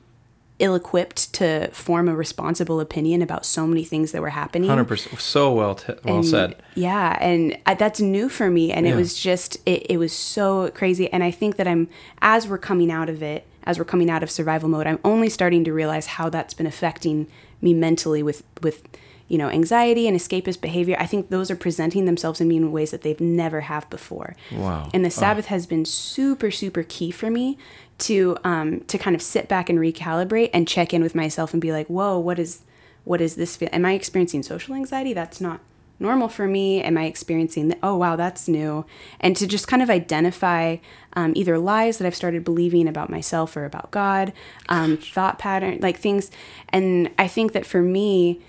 ill-equipped 0.58 1.32
to 1.34 1.68
form 1.72 2.08
a 2.08 2.14
responsible 2.16 2.80
opinion 2.80 3.22
about 3.22 3.46
so 3.46 3.66
many 3.66 3.84
things 3.84 4.12
that 4.12 4.20
were 4.20 4.30
happening 4.30 4.68
Hundred 4.68 4.88
percent. 4.88 5.20
So 5.20 5.52
well 5.52 5.76
t- 5.76 5.92
well 6.04 6.16
and, 6.16 6.26
said. 6.26 6.56
yeah 6.74 7.16
and 7.20 7.56
I, 7.66 7.74
that's 7.74 8.00
new 8.00 8.28
for 8.28 8.50
me 8.50 8.72
and 8.72 8.84
Yeah. 8.86 8.92
it 8.92 8.96
was 8.96 9.14
just 9.18 9.56
it, 9.66 9.86
it 9.88 9.96
was 9.98 10.12
so 10.12 10.70
crazy 10.72 11.12
and 11.12 11.22
i 11.22 11.30
think 11.30 11.56
that 11.56 11.68
i'm 11.68 11.88
as 12.22 12.48
we're 12.48 12.58
coming 12.58 12.90
out 12.90 13.08
of 13.08 13.22
it 13.22 13.46
as 13.64 13.78
we're 13.78 13.84
coming 13.84 14.10
out 14.10 14.22
of 14.24 14.30
survival 14.30 14.68
mode 14.68 14.86
i'm 14.86 14.98
only 15.04 15.28
starting 15.28 15.62
to 15.64 15.72
realize 15.72 16.06
how 16.06 16.28
that's 16.28 16.54
been 16.54 16.66
affecting 16.66 17.28
me 17.62 17.72
mentally 17.72 18.22
with 18.22 18.42
with 18.62 18.82
you 19.28 19.38
know 19.38 19.48
anxiety 19.50 20.08
and 20.08 20.16
escapist 20.16 20.60
behavior 20.60 20.96
i 20.98 21.06
think 21.06 21.28
those 21.30 21.50
are 21.52 21.56
presenting 21.56 22.04
themselves 22.04 22.40
in 22.40 22.48
me 22.48 22.56
in 22.56 22.72
ways 22.72 22.90
that 22.90 23.02
they've 23.02 23.20
never 23.20 23.60
have 23.62 23.88
before 23.90 24.34
Wow. 24.50 24.88
and 24.92 25.04
the 25.04 25.08
Oh. 25.08 25.10
sabbath 25.10 25.46
has 25.46 25.66
been 25.66 25.84
super 25.84 26.50
super 26.50 26.82
key 26.82 27.10
for 27.12 27.30
me 27.30 27.56
to 27.98 28.36
um 28.44 28.80
to 28.82 28.96
kind 28.96 29.16
of 29.16 29.22
sit 29.22 29.48
back 29.48 29.68
and 29.68 29.78
recalibrate 29.78 30.50
and 30.54 30.68
check 30.68 30.94
in 30.94 31.02
with 31.02 31.14
myself 31.14 31.52
and 31.52 31.60
be 31.60 31.72
like 31.72 31.86
whoa 31.88 32.18
what 32.18 32.38
is 32.38 32.62
what 33.04 33.20
is 33.20 33.36
this 33.36 33.56
feel 33.56 33.68
am 33.72 33.84
i 33.84 33.92
experiencing 33.92 34.42
social 34.42 34.74
anxiety? 34.74 35.12
That's 35.12 35.40
not 35.40 35.60
normal 35.98 36.28
for 36.28 36.46
me. 36.46 36.82
Am 36.82 36.96
i 36.96 37.04
experiencing 37.04 37.68
the, 37.68 37.78
oh 37.82 37.96
wow 37.96 38.16
that's 38.16 38.48
new. 38.48 38.84
And 39.18 39.34
to 39.36 39.46
just 39.46 39.66
kind 39.66 39.82
of 39.82 39.90
identify 39.90 40.76
um, 41.14 41.32
either 41.34 41.58
lies 41.58 41.98
that 41.98 42.06
i've 42.06 42.14
started 42.14 42.44
believing 42.44 42.86
about 42.86 43.10
myself 43.10 43.56
or 43.56 43.64
about 43.64 43.90
god 43.90 44.32
um, 44.68 44.96
thought 44.96 45.38
pattern 45.38 45.78
like 45.80 45.98
things. 45.98 46.30
And 46.68 47.10
i 47.18 47.26
think 47.26 47.52
that 47.52 47.66
for 47.66 47.82
me 47.82 48.40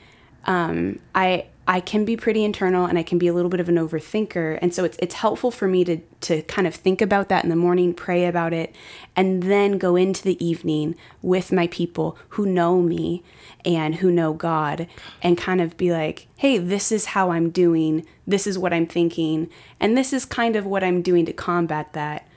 um, 0.45 0.99
I 1.13 1.45
I 1.69 1.81
can 1.81 2.03
be 2.03 2.17
pretty 2.17 2.43
internal 2.43 2.87
and 2.87 2.97
I 2.97 3.03
can 3.03 3.19
be 3.19 3.27
a 3.27 3.33
little 3.33 3.47
bit 3.47 3.59
of 3.59 3.69
an 3.69 3.75
overthinker, 3.75 4.57
and 4.59 4.73
so 4.73 4.83
it's 4.83 4.97
it's 4.99 5.13
helpful 5.13 5.51
for 5.51 5.67
me 5.67 5.83
to 5.83 5.97
to 6.21 6.41
kind 6.41 6.65
of 6.65 6.73
think 6.73 6.99
about 6.99 7.29
that 7.29 7.43
in 7.43 7.51
the 7.51 7.55
morning, 7.55 7.93
pray 7.93 8.25
about 8.25 8.53
it, 8.53 8.75
and 9.15 9.43
then 9.43 9.77
go 9.77 9.95
into 9.95 10.23
the 10.23 10.43
evening 10.43 10.95
with 11.21 11.51
my 11.51 11.67
people 11.67 12.17
who 12.29 12.47
know 12.47 12.81
me 12.81 13.23
and 13.63 13.95
who 13.97 14.09
know 14.09 14.33
God, 14.33 14.87
and 15.21 15.37
kind 15.37 15.61
of 15.61 15.77
be 15.77 15.91
like, 15.91 16.25
hey, 16.37 16.57
this 16.57 16.91
is 16.91 17.05
how 17.05 17.29
I'm 17.29 17.51
doing, 17.51 18.03
this 18.25 18.47
is 18.47 18.57
what 18.57 18.73
I'm 18.73 18.87
thinking, 18.87 19.47
and 19.79 19.95
this 19.95 20.11
is 20.11 20.25
kind 20.25 20.55
of 20.55 20.65
what 20.65 20.83
I'm 20.83 21.03
doing 21.03 21.27
to 21.27 21.33
combat 21.33 21.93
that. 21.93 22.27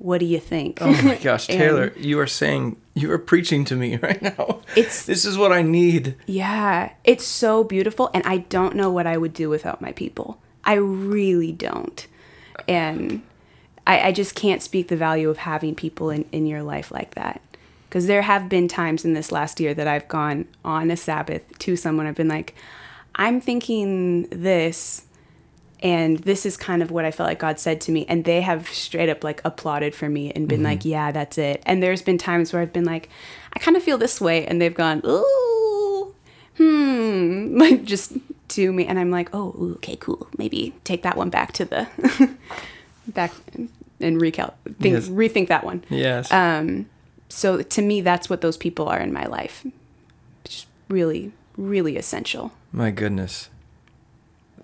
What 0.00 0.18
do 0.18 0.24
you 0.26 0.40
think? 0.40 0.78
Oh 0.80 0.90
my 1.02 1.14
gosh, 1.22 1.46
Taylor, 1.46 1.92
you 1.96 2.18
are 2.20 2.26
saying 2.26 2.76
you 2.94 3.12
are 3.12 3.18
preaching 3.18 3.64
to 3.66 3.76
me 3.76 3.96
right 4.02 4.20
now. 4.22 4.60
It's- 4.74 5.04
this 5.04 5.24
is 5.26 5.36
what 5.38 5.52
I 5.52 5.62
need. 5.62 6.16
Yeah, 6.26 6.92
it's 7.04 7.24
so 7.24 7.62
beautiful, 7.64 8.10
and 8.14 8.24
I 8.26 8.38
don't 8.38 8.74
know 8.74 8.90
what 8.90 9.06
I 9.06 9.16
would 9.18 9.34
do 9.34 9.48
without 9.50 9.80
my 9.82 9.92
people. 9.92 10.40
I 10.64 10.74
really 10.74 11.52
don't. 11.52 12.06
And 12.66 13.22
I, 13.86 14.08
I 14.08 14.12
just 14.12 14.34
can't 14.34 14.62
speak 14.62 14.88
the 14.88 14.96
value 14.96 15.28
of 15.30 15.38
having 15.38 15.74
people 15.74 16.10
in, 16.10 16.24
in 16.32 16.46
your 16.46 16.62
life 16.62 16.90
like 16.90 17.14
that. 17.14 17.40
Because 17.88 18.06
there 18.06 18.22
have 18.22 18.48
been 18.48 18.68
times 18.68 19.04
in 19.04 19.14
this 19.14 19.32
last 19.32 19.58
year 19.60 19.74
that 19.74 19.88
I've 19.88 20.06
gone 20.08 20.46
on 20.64 20.90
a 20.90 20.96
Sabbath 20.96 21.58
to 21.60 21.76
someone. 21.76 22.06
I've 22.06 22.14
been 22.14 22.28
like, 22.28 22.54
I'm 23.16 23.40
thinking 23.40 24.28
this, 24.30 25.06
and 25.82 26.18
this 26.18 26.44
is 26.44 26.56
kind 26.56 26.82
of 26.82 26.90
what 26.90 27.04
I 27.04 27.10
felt 27.10 27.28
like 27.28 27.38
God 27.38 27.58
said 27.58 27.80
to 27.82 27.92
me. 27.92 28.04
And 28.06 28.24
they 28.24 28.42
have 28.42 28.68
straight 28.68 29.08
up 29.08 29.24
like 29.24 29.40
applauded 29.44 29.94
for 29.94 30.08
me 30.08 30.30
and 30.30 30.46
been 30.46 30.58
mm-hmm. 30.58 30.66
like, 30.66 30.84
yeah, 30.84 31.10
that's 31.10 31.38
it. 31.38 31.62
And 31.64 31.82
there's 31.82 32.02
been 32.02 32.18
times 32.18 32.52
where 32.52 32.60
I've 32.60 32.72
been 32.72 32.84
like, 32.84 33.08
I 33.54 33.58
kind 33.58 33.76
of 33.76 33.82
feel 33.82 33.96
this 33.96 34.20
way. 34.20 34.46
And 34.46 34.60
they've 34.60 34.74
gone, 34.74 35.00
ooh, 35.06 36.14
hmm, 36.56 37.56
like 37.58 37.84
just 37.84 38.12
to 38.48 38.72
me. 38.72 38.86
And 38.86 38.98
I'm 38.98 39.10
like, 39.10 39.30
oh, 39.32 39.54
ooh, 39.58 39.72
okay, 39.76 39.96
cool. 39.96 40.28
Maybe 40.36 40.74
take 40.84 41.02
that 41.02 41.16
one 41.16 41.30
back 41.30 41.52
to 41.52 41.64
the, 41.64 41.88
back 43.08 43.32
and 44.00 44.20
recal- 44.20 44.54
think, 44.80 44.94
yes. 44.94 45.08
rethink 45.08 45.48
that 45.48 45.64
one. 45.64 45.82
Yes. 45.88 46.30
Um, 46.30 46.90
so 47.30 47.62
to 47.62 47.82
me, 47.82 48.02
that's 48.02 48.28
what 48.28 48.42
those 48.42 48.58
people 48.58 48.88
are 48.88 49.00
in 49.00 49.12
my 49.12 49.24
life. 49.24 49.64
Just 50.44 50.66
really, 50.88 51.32
really 51.56 51.96
essential. 51.96 52.52
My 52.70 52.90
goodness. 52.90 53.48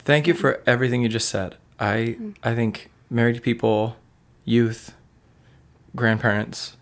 Thank 0.07 0.29
you 0.29 0.35
for 0.35 0.63
everything 0.69 1.03
you 1.03 1.09
just 1.09 1.29
said. 1.29 1.57
I 1.81 2.17
I 2.41 2.55
think 2.55 2.91
married 3.11 3.43
people, 3.43 3.97
youth, 4.45 4.95
grandparents, 5.97 6.77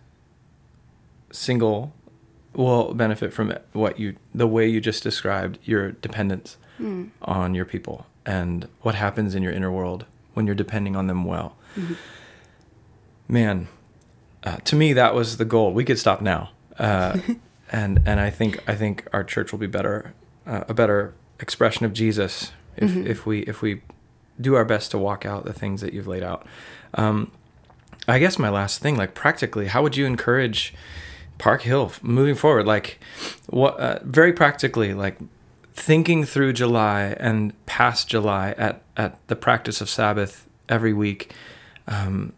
single 1.32 1.94
will 2.52 2.92
benefit 2.92 3.32
from 3.32 3.54
what 3.72 3.98
you 3.98 4.16
the 4.34 4.46
way 4.46 4.68
you 4.68 4.78
just 4.78 5.02
described 5.02 5.58
your 5.64 5.92
dependence 5.92 6.58
mm. 6.78 7.08
on 7.22 7.54
your 7.54 7.64
people 7.64 8.04
and 8.26 8.68
what 8.82 8.94
happens 8.94 9.34
in 9.34 9.42
your 9.42 9.52
inner 9.52 9.72
world 9.72 10.04
when 10.34 10.44
you're 10.44 10.54
depending 10.54 10.94
on 10.94 11.06
them 11.06 11.24
well. 11.24 11.56
Mm-hmm. 11.76 11.94
Man, 13.26 13.68
uh, 14.42 14.58
to 14.64 14.76
me 14.76 14.92
that 14.92 15.14
was 15.14 15.38
the 15.38 15.46
goal. 15.46 15.72
We 15.72 15.86
could 15.86 15.98
stop 15.98 16.20
now, 16.20 16.50
uh, 16.78 17.18
and 17.72 18.02
and 18.04 18.20
I 18.20 18.28
think 18.28 18.62
I 18.68 18.74
think 18.74 19.08
our 19.14 19.24
church 19.24 19.50
will 19.50 19.60
be 19.60 19.66
better, 19.66 20.12
uh, 20.46 20.64
a 20.68 20.74
better 20.74 21.14
expression 21.40 21.86
of 21.86 21.94
Jesus 21.94 22.52
if 22.76 22.90
mm-hmm. 22.90 23.06
if 23.06 23.26
we 23.26 23.40
if 23.40 23.62
we 23.62 23.82
do 24.40 24.54
our 24.54 24.64
best 24.64 24.90
to 24.90 24.98
walk 24.98 25.24
out 25.24 25.44
the 25.44 25.52
things 25.52 25.80
that 25.80 25.92
you've 25.92 26.06
laid 26.06 26.22
out. 26.22 26.46
Um, 26.94 27.30
I 28.06 28.18
guess 28.18 28.38
my 28.38 28.50
last 28.50 28.80
thing, 28.80 28.96
like 28.96 29.14
practically, 29.14 29.68
how 29.68 29.82
would 29.82 29.96
you 29.96 30.06
encourage 30.06 30.74
Park 31.38 31.62
Hill 31.62 31.92
moving 32.02 32.34
forward? 32.34 32.66
Like, 32.66 32.98
what 33.46 33.78
uh, 33.78 33.98
very 34.02 34.32
practically, 34.32 34.92
like 34.92 35.18
thinking 35.72 36.24
through 36.24 36.52
July 36.52 37.16
and 37.18 37.52
past 37.66 38.08
July 38.08 38.54
at 38.58 38.82
at 38.96 39.26
the 39.28 39.36
practice 39.36 39.80
of 39.80 39.88
Sabbath 39.88 40.46
every 40.68 40.92
week. 40.92 41.32
Um, 41.88 42.32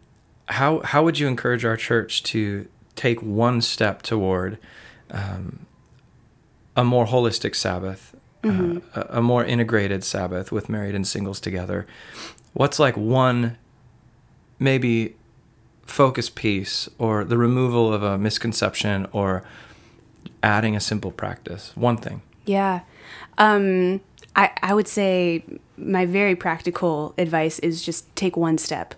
how 0.49 0.79
how 0.79 1.03
would 1.03 1.19
you 1.19 1.27
encourage 1.27 1.65
our 1.65 1.77
church 1.77 2.23
to 2.23 2.67
take 2.95 3.21
one 3.21 3.61
step 3.61 4.01
toward 4.01 4.57
um, 5.11 5.65
a 6.75 6.83
more 6.83 7.05
holistic 7.05 7.55
Sabbath, 7.55 8.15
mm-hmm. 8.43 8.79
uh, 8.97 9.03
a, 9.09 9.19
a, 9.19 9.21
more 9.21 9.43
integrated 9.43 10.03
Sabbath 10.03 10.51
with 10.51 10.69
married 10.69 10.95
and 10.95 11.07
singles 11.07 11.39
together? 11.39 11.87
What's 12.53 12.79
like 12.79 12.95
one 12.97 13.57
maybe 14.59 15.15
focus 15.85 16.29
piece 16.29 16.89
or 16.97 17.23
the 17.23 17.37
removal 17.37 17.93
of 17.93 18.03
a 18.03 18.17
misconception 18.17 19.07
or 19.11 19.43
adding 20.43 20.75
a 20.75 20.79
simple 20.79 21.11
practice? 21.11 21.71
One 21.75 21.97
thing. 21.97 22.21
Yeah. 22.45 22.81
Um, 23.37 24.01
I, 24.35 24.51
I 24.61 24.73
would 24.73 24.87
say 24.87 25.43
my 25.77 26.05
very 26.05 26.35
practical 26.35 27.13
advice 27.17 27.59
is 27.59 27.83
just 27.83 28.13
take 28.15 28.35
one 28.35 28.57
step 28.57 28.95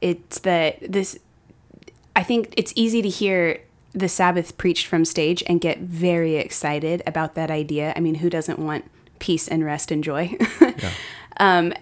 it's 0.00 0.40
that 0.40 0.78
this 0.80 1.18
I 2.16 2.22
think 2.22 2.54
it's 2.56 2.72
easy 2.74 3.02
to 3.02 3.08
hear 3.08 3.60
the 3.92 4.08
Sabbath 4.08 4.56
preached 4.56 4.86
from 4.86 5.04
stage 5.04 5.42
and 5.46 5.60
get 5.60 5.78
very 5.78 6.36
excited 6.36 7.02
about 7.06 7.34
that 7.34 7.50
idea. 7.50 7.92
I 7.96 8.00
mean, 8.00 8.16
who 8.16 8.30
doesn't 8.30 8.58
want 8.58 8.88
peace 9.18 9.48
and 9.48 9.64
rest 9.64 9.90
and 9.90 10.02
joy? 10.04 10.36
yeah. 10.60 10.92
um, 11.38 11.72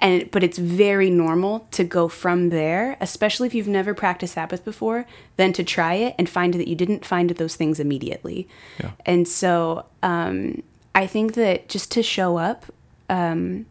and 0.00 0.30
but 0.30 0.42
it's 0.42 0.58
very 0.58 1.10
normal 1.10 1.66
to 1.72 1.84
go 1.84 2.08
from 2.08 2.50
there, 2.50 2.96
especially 3.00 3.46
if 3.46 3.54
you've 3.54 3.68
never 3.68 3.94
practiced 3.94 4.34
Sabbath 4.34 4.64
before, 4.64 5.06
then 5.36 5.52
to 5.54 5.64
try 5.64 5.94
it 5.94 6.14
and 6.18 6.28
find 6.28 6.54
that 6.54 6.68
you 6.68 6.76
didn't 6.76 7.04
find 7.04 7.30
those 7.30 7.56
things 7.56 7.80
immediately. 7.80 8.48
Yeah. 8.80 8.92
And 9.06 9.26
so 9.26 9.86
um, 10.02 10.62
I 10.94 11.06
think 11.06 11.34
that 11.34 11.68
just 11.68 11.90
to 11.92 12.02
show 12.02 12.36
up 12.36 12.66
um, 13.08 13.66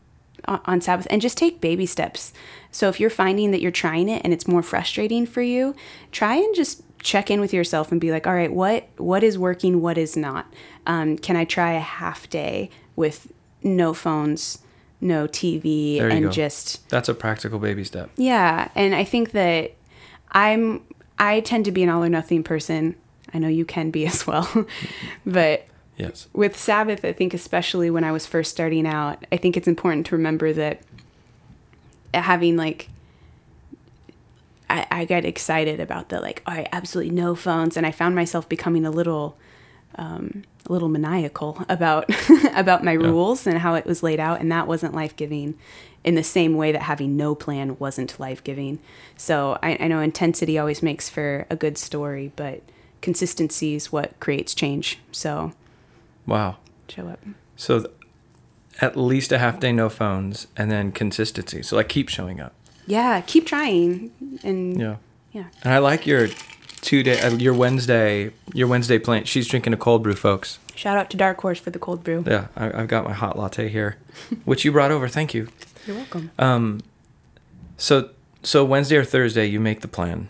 on 0.45 0.81
Sabbath 0.81 1.07
and 1.09 1.21
just 1.21 1.37
take 1.37 1.61
baby 1.61 1.85
steps. 1.85 2.33
So 2.71 2.89
if 2.89 2.99
you're 2.99 3.09
finding 3.09 3.51
that 3.51 3.61
you're 3.61 3.71
trying 3.71 4.09
it 4.09 4.21
and 4.23 4.33
it's 4.33 4.47
more 4.47 4.61
frustrating 4.61 5.25
for 5.25 5.41
you, 5.41 5.75
try 6.11 6.35
and 6.35 6.55
just 6.55 6.83
check 6.99 7.29
in 7.31 7.39
with 7.39 7.53
yourself 7.53 7.91
and 7.91 8.01
be 8.01 8.11
like, 8.11 8.27
all 8.27 8.33
right, 8.33 8.51
what 8.51 8.87
what 8.97 9.23
is 9.23 9.37
working, 9.37 9.81
what 9.81 9.97
is 9.97 10.17
not? 10.17 10.51
Um, 10.85 11.17
can 11.17 11.35
I 11.35 11.45
try 11.45 11.73
a 11.73 11.79
half 11.79 12.29
day 12.29 12.69
with 12.95 13.31
no 13.63 13.93
phones, 13.93 14.59
no 15.01 15.27
TV, 15.27 15.99
and 15.99 16.31
just 16.31 16.87
that's 16.89 17.09
a 17.09 17.13
practical 17.13 17.59
baby 17.59 17.83
step. 17.83 18.09
Yeah, 18.15 18.69
and 18.75 18.95
I 18.95 19.03
think 19.03 19.31
that 19.31 19.73
I'm 20.31 20.81
I 21.19 21.39
tend 21.41 21.65
to 21.65 21.71
be 21.71 21.83
an 21.83 21.89
all 21.89 22.03
or 22.03 22.09
nothing 22.09 22.43
person. 22.43 22.95
I 23.33 23.39
know 23.39 23.47
you 23.47 23.65
can 23.65 23.91
be 23.91 24.05
as 24.07 24.25
well, 24.27 24.67
but 25.25 25.67
Yes. 25.97 26.27
With 26.31 26.55
Sabbath, 26.55 27.03
I 27.03 27.11
think 27.11 27.33
especially 27.33 27.89
when 27.89 28.03
I 28.03 28.11
was 28.11 28.27
first 28.27 28.51
starting 28.51 28.85
out, 28.85 29.25
I 29.31 29.37
think 29.37 29.57
it's 29.57 29.67
important 29.67 30.05
to 30.07 30.15
remember 30.15 30.53
that 30.53 30.81
having 32.13 32.55
like 32.55 32.89
I, 34.69 34.85
I 34.91 35.05
get 35.05 35.25
excited 35.25 35.79
about 35.79 36.09
the 36.09 36.19
like, 36.19 36.41
all 36.45 36.53
right, 36.53 36.67
absolutely 36.71 37.13
no 37.13 37.35
phones, 37.35 37.77
and 37.77 37.85
I 37.85 37.91
found 37.91 38.15
myself 38.15 38.47
becoming 38.49 38.85
a 38.85 38.91
little 38.91 39.37
um, 39.95 40.43
a 40.67 40.71
little 40.71 40.89
maniacal 40.89 41.63
about 41.69 42.09
about 42.55 42.83
my 42.83 42.93
yeah. 42.93 42.99
rules 42.99 43.47
and 43.47 43.59
how 43.59 43.73
it 43.75 43.85
was 43.85 44.03
laid 44.03 44.19
out, 44.19 44.39
and 44.41 44.51
that 44.51 44.67
wasn't 44.67 44.93
life 44.93 45.15
giving 45.15 45.57
in 46.03 46.15
the 46.15 46.23
same 46.23 46.55
way 46.55 46.71
that 46.71 46.83
having 46.83 47.17
no 47.17 47.35
plan 47.35 47.77
wasn't 47.79 48.19
life 48.19 48.43
giving. 48.43 48.79
So 49.17 49.59
I, 49.61 49.77
I 49.79 49.87
know 49.87 49.99
intensity 49.99 50.57
always 50.57 50.81
makes 50.81 51.09
for 51.09 51.45
a 51.49 51.55
good 51.55 51.77
story, 51.77 52.31
but 52.35 52.61
consistency 53.01 53.75
is 53.75 53.91
what 53.91 54.17
creates 54.19 54.53
change. 54.53 54.99
So 55.11 55.51
Wow. 56.25 56.57
Show 56.89 57.07
up. 57.07 57.19
So 57.55 57.79
th- 57.79 57.91
at 58.79 58.95
least 58.95 59.31
a 59.31 59.39
half 59.39 59.59
day 59.59 59.71
no 59.71 59.89
phones 59.89 60.47
and 60.55 60.69
then 60.69 60.91
consistency. 60.91 61.63
So 61.63 61.77
like 61.77 61.89
keep 61.89 62.09
showing 62.09 62.39
up. 62.39 62.53
Yeah, 62.87 63.21
keep 63.21 63.45
trying 63.45 64.11
and 64.43 64.79
Yeah. 64.79 64.95
Yeah. 65.31 65.45
And 65.63 65.73
I 65.73 65.77
like 65.77 66.07
your 66.07 66.29
two 66.81 67.03
day 67.03 67.19
uh, 67.21 67.35
your 67.35 67.53
Wednesday 67.53 68.31
your 68.53 68.67
Wednesday 68.67 68.97
plan. 68.97 69.25
She's 69.25 69.47
drinking 69.47 69.73
a 69.73 69.77
cold 69.77 70.01
brew, 70.03 70.15
folks. 70.15 70.57
Shout 70.73 70.97
out 70.97 71.09
to 71.11 71.17
Dark 71.17 71.41
Horse 71.41 71.59
for 71.59 71.69
the 71.69 71.79
cold 71.79 72.03
brew. 72.03 72.23
Yeah, 72.25 72.47
I, 72.55 72.65
have 72.65 72.87
got 72.87 73.03
my 73.03 73.13
hot 73.13 73.37
latte 73.37 73.67
here, 73.67 73.97
which 74.45 74.65
you 74.65 74.71
brought 74.71 74.91
over. 74.91 75.07
Thank 75.07 75.33
you. 75.33 75.47
You're 75.85 75.97
welcome. 75.97 76.31
Um, 76.39 76.81
so 77.77 78.09
so 78.41 78.65
Wednesday 78.65 78.97
or 78.97 79.03
Thursday 79.03 79.45
you 79.45 79.59
make 79.59 79.81
the 79.81 79.87
plan, 79.87 80.29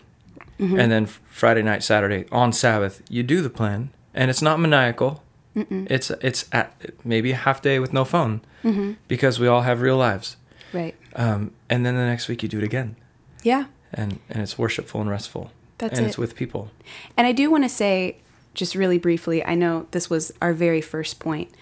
mm-hmm. 0.58 0.78
and 0.78 0.92
then 0.92 1.06
Friday 1.06 1.62
night, 1.62 1.82
Saturday 1.82 2.26
on 2.30 2.52
Sabbath 2.52 3.02
you 3.08 3.22
do 3.22 3.40
the 3.40 3.50
plan, 3.50 3.90
and 4.12 4.30
it's 4.30 4.42
not 4.42 4.60
maniacal. 4.60 5.22
Mm-mm. 5.56 5.86
It's 5.90 6.10
it's 6.10 6.44
at 6.52 6.74
maybe 7.04 7.32
a 7.32 7.36
half 7.36 7.62
day 7.62 7.78
with 7.78 7.92
no 7.92 8.04
phone 8.04 8.42
mm-hmm. 8.62 8.92
because 9.06 9.40
we 9.40 9.46
all 9.46 9.62
have 9.62 9.80
real 9.80 9.96
lives. 9.96 10.36
Right. 10.72 10.94
Um, 11.18 11.50
and 11.68 11.84
then 11.84 11.96
the 11.96 12.06
next 12.06 12.28
week 12.28 12.42
you 12.42 12.48
do 12.48 12.58
it 12.58 12.64
again. 12.64 12.96
Yeah. 13.42 13.66
And 13.92 14.20
and 14.30 14.42
it's 14.42 14.56
worshipful 14.56 15.00
and 15.02 15.10
restful. 15.10 15.50
That's 15.76 15.98
and 15.98 16.06
it. 16.06 16.08
it's 16.10 16.18
with 16.18 16.34
people. 16.34 16.70
And 17.16 17.26
I 17.26 17.32
do 17.32 17.50
want 17.50 17.64
to 17.64 17.68
say, 17.68 18.18
just 18.54 18.74
really 18.74 18.98
briefly, 18.98 19.44
I 19.44 19.54
know 19.54 19.86
this 19.90 20.08
was 20.08 20.32
our 20.40 20.52
very 20.52 20.80
first 20.80 21.20
point, 21.20 21.52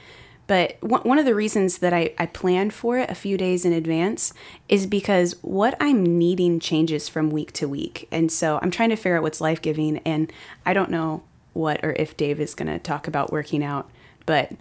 but 0.47 0.77
one 0.81 1.19
of 1.19 1.25
the 1.25 1.35
reasons 1.35 1.79
that 1.79 1.93
I, 1.93 2.15
I 2.19 2.27
plan 2.27 2.71
for 2.71 2.99
it 2.99 3.11
a 3.11 3.15
few 3.15 3.37
days 3.37 3.65
in 3.65 3.73
advance 3.73 4.33
is 4.69 4.87
because 4.87 5.35
what 5.43 5.75
I'm 5.81 6.19
needing 6.19 6.61
changes 6.61 7.09
from 7.09 7.31
week 7.31 7.53
to 7.55 7.69
week. 7.69 8.07
And 8.13 8.31
so 8.31 8.61
I'm 8.63 8.71
trying 8.71 8.91
to 8.91 8.97
figure 8.97 9.17
out 9.17 9.23
what's 9.23 9.41
life 9.41 9.61
giving. 9.61 9.99
And 9.99 10.33
I 10.65 10.73
don't 10.73 10.91
know 10.91 11.25
what 11.53 11.85
or 11.85 11.95
if 11.95 12.17
Dave 12.17 12.41
is 12.41 12.55
going 12.55 12.69
to 12.69 12.79
talk 12.79 13.09
about 13.09 13.33
working 13.33 13.65
out, 13.65 13.91
but 14.25 14.53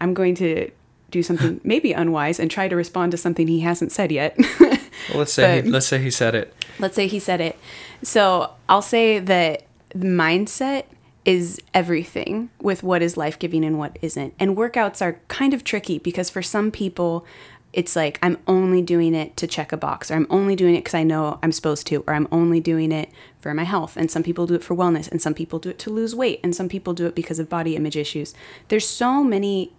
I'm 0.00 0.14
going 0.14 0.34
to 0.36 0.70
do 1.14 1.22
something 1.22 1.60
maybe 1.64 1.92
unwise 1.92 2.38
and 2.38 2.50
try 2.50 2.68
to 2.68 2.76
respond 2.76 3.12
to 3.12 3.18
something 3.18 3.46
he 3.46 3.60
hasn't 3.60 3.92
said 3.92 4.12
yet. 4.12 4.36
well, 4.60 4.78
let's 5.14 5.32
say 5.32 5.62
he, 5.62 5.70
let's 5.70 5.86
say 5.86 5.98
he 5.98 6.10
said 6.10 6.34
it. 6.34 6.52
Let's 6.78 6.96
say 6.96 7.06
he 7.06 7.18
said 7.18 7.40
it. 7.40 7.56
So 8.02 8.50
I'll 8.68 8.82
say 8.82 9.18
that 9.20 9.62
mindset 9.96 10.84
is 11.24 11.58
everything 11.72 12.50
with 12.60 12.82
what 12.82 13.00
is 13.00 13.16
life 13.16 13.38
giving 13.38 13.64
and 13.64 13.78
what 13.78 13.98
isn't. 14.02 14.34
And 14.38 14.56
workouts 14.56 15.00
are 15.00 15.20
kind 15.28 15.54
of 15.54 15.64
tricky 15.64 15.98
because 15.98 16.28
for 16.28 16.42
some 16.42 16.70
people, 16.70 17.24
it's 17.72 17.96
like 17.96 18.18
I'm 18.22 18.38
only 18.46 18.82
doing 18.82 19.14
it 19.14 19.36
to 19.38 19.46
check 19.46 19.72
a 19.72 19.76
box, 19.76 20.10
or 20.10 20.14
I'm 20.14 20.28
only 20.30 20.54
doing 20.54 20.74
it 20.74 20.80
because 20.80 20.94
I 20.94 21.02
know 21.02 21.38
I'm 21.42 21.50
supposed 21.50 21.86
to, 21.88 22.04
or 22.06 22.14
I'm 22.14 22.28
only 22.30 22.60
doing 22.60 22.92
it 22.92 23.10
for 23.40 23.52
my 23.52 23.64
health. 23.64 23.96
And 23.96 24.10
some 24.10 24.22
people 24.22 24.46
do 24.46 24.54
it 24.54 24.62
for 24.62 24.76
wellness, 24.76 25.10
and 25.10 25.20
some 25.20 25.34
people 25.34 25.58
do 25.58 25.70
it 25.70 25.78
to 25.80 25.90
lose 25.90 26.14
weight, 26.14 26.40
and 26.44 26.54
some 26.54 26.68
people 26.68 26.94
do 26.94 27.06
it 27.06 27.16
because 27.16 27.38
of 27.38 27.48
body 27.48 27.74
image 27.74 27.96
issues. 27.96 28.32
There's 28.68 28.86
so 28.88 29.24
many, 29.24 29.72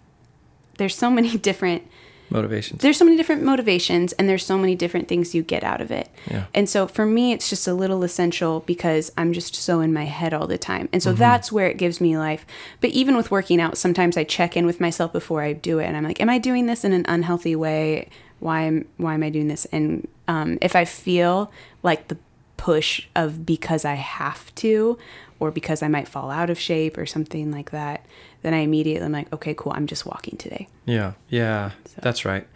there's 0.78 0.94
so 0.96 1.10
many 1.10 1.36
different 1.48 1.82
motivations. 2.28 2.80
there's 2.82 2.96
so 2.96 3.04
many 3.04 3.16
different 3.16 3.44
motivations 3.44 4.12
and 4.14 4.28
there's 4.28 4.44
so 4.44 4.58
many 4.58 4.74
different 4.74 5.06
things 5.06 5.32
you 5.32 5.42
get 5.44 5.62
out 5.62 5.80
of 5.80 5.92
it. 5.92 6.08
Yeah. 6.28 6.46
And 6.54 6.68
so 6.68 6.88
for 6.88 7.06
me 7.06 7.32
it's 7.32 7.48
just 7.48 7.68
a 7.68 7.72
little 7.74 8.02
essential 8.02 8.60
because 8.66 9.12
I'm 9.16 9.32
just 9.32 9.54
so 9.54 9.78
in 9.80 9.92
my 9.92 10.06
head 10.06 10.34
all 10.34 10.48
the 10.48 10.58
time. 10.58 10.88
And 10.92 11.00
so 11.00 11.10
Mm-hmm. 11.10 11.20
that's 11.20 11.52
where 11.52 11.68
it 11.68 11.76
gives 11.78 12.00
me 12.00 12.18
life. 12.18 12.44
But 12.80 12.90
even 12.90 13.16
with 13.16 13.30
working 13.30 13.60
out, 13.60 13.78
sometimes 13.78 14.16
I 14.16 14.24
check 14.24 14.56
in 14.56 14.66
with 14.66 14.80
myself 14.80 15.12
before 15.12 15.42
I 15.42 15.52
do 15.52 15.78
it 15.78 15.84
and 15.86 15.96
I'm 15.96 16.02
like, 16.02 16.20
am 16.20 16.28
I 16.28 16.38
doing 16.38 16.66
this 16.66 16.84
in 16.84 16.92
an 16.92 17.04
unhealthy 17.06 17.54
way? 17.54 18.08
Why 18.40 18.62
am 18.62 18.86
why 18.96 19.14
am 19.14 19.22
I 19.22 19.30
doing 19.30 19.46
this? 19.46 19.64
And 19.66 20.08
um, 20.26 20.58
if 20.60 20.74
I 20.74 20.84
feel 20.84 21.52
like 21.84 22.08
the 22.08 22.18
push 22.66 23.06
of 23.14 23.28
because 23.54 23.84
I 23.84 23.94
have 23.94 24.42
to 24.56 24.98
or 25.40 25.50
because 25.50 25.82
I 25.86 25.88
might 25.88 26.08
fall 26.08 26.30
out 26.30 26.50
of 26.50 26.58
shape 26.58 26.94
or 26.98 27.06
something 27.06 27.52
like 27.58 27.70
that, 27.70 27.98
then 28.42 28.54
I 28.54 28.58
immediately 28.68 29.04
am 29.06 29.12
like, 29.12 29.32
okay, 29.36 29.54
cool, 29.54 29.72
I'm 29.76 29.86
just 29.86 30.04
walking 30.06 30.36
today. 30.38 30.66
Yeah, 30.86 31.12
yeah, 31.28 31.70
that's 32.02 32.24
right. 32.24 32.46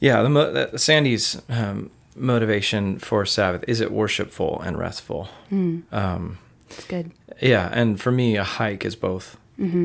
Yeah, 0.00 0.22
the 0.22 0.30
mo- 0.30 0.52
uh, 0.52 0.76
Sandy's 0.76 1.40
um, 1.48 1.90
motivation 2.16 2.98
for 2.98 3.26
Sabbath 3.26 3.64
is 3.68 3.80
it 3.80 3.90
worshipful 3.90 4.60
and 4.66 4.76
restful. 4.78 5.28
Um, 5.92 6.38
It's 6.70 6.86
good. 6.86 7.10
yeah, 7.40 7.68
and 7.80 8.00
for 8.00 8.10
me, 8.12 8.36
a 8.38 8.44
hike 8.44 8.84
is 8.88 8.96
both, 8.96 9.36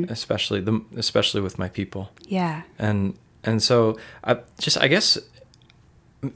especially 0.10 0.62
the 0.62 0.82
especially 0.98 1.42
with 1.42 1.58
my 1.60 1.70
people, 1.70 2.04
Yeah. 2.28 2.62
and 2.80 3.13
and 3.44 3.62
so 3.62 3.98
I 4.24 4.38
just 4.65 4.78
I 4.78 4.88
guess, 4.88 5.18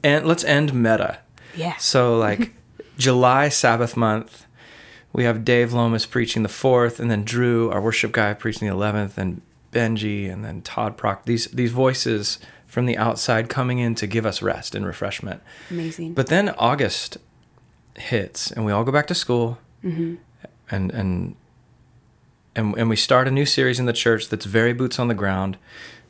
and 0.02 0.26
let's 0.26 0.44
end 0.44 0.72
meta. 0.72 1.18
Yeah. 1.56 1.76
So 1.78 2.18
like 2.28 2.52
July 2.98 3.48
Sabbath 3.48 3.96
month, 3.96 4.46
we 5.12 5.24
have 5.24 5.44
Dave 5.44 5.72
Lomas 5.72 6.06
preaching 6.06 6.42
the 6.42 6.48
fourth, 6.48 6.98
and 7.00 7.10
then 7.10 7.24
Drew, 7.24 7.70
our 7.70 7.80
worship 7.80 8.12
guy, 8.12 8.34
preaching 8.34 8.68
the 8.68 8.74
eleventh, 8.74 9.16
and 9.18 9.40
Benji, 9.72 10.30
and 10.32 10.44
then 10.44 10.62
Todd 10.62 10.96
Prock. 10.96 11.24
These 11.24 11.46
these 11.48 11.72
voices 11.72 12.38
from 12.66 12.86
the 12.86 12.96
outside 12.98 13.48
coming 13.48 13.78
in 13.78 13.94
to 13.96 14.06
give 14.06 14.26
us 14.26 14.42
rest 14.42 14.74
and 14.74 14.84
refreshment. 14.86 15.40
Amazing. 15.70 16.14
But 16.14 16.26
then 16.26 16.48
August 16.58 17.18
hits, 17.96 18.50
and 18.50 18.64
we 18.64 18.72
all 18.72 18.84
go 18.84 18.92
back 18.92 19.06
to 19.08 19.14
school, 19.14 19.58
Mm-hmm. 19.84 20.14
and 20.70 20.90
and 20.92 21.36
and 22.56 22.74
and 22.78 22.88
we 22.88 22.96
start 22.96 23.28
a 23.28 23.30
new 23.30 23.44
series 23.46 23.78
in 23.78 23.86
the 23.86 23.92
church 23.92 24.28
that's 24.28 24.46
very 24.46 24.72
boots 24.72 24.98
on 24.98 25.08
the 25.08 25.14
ground. 25.14 25.58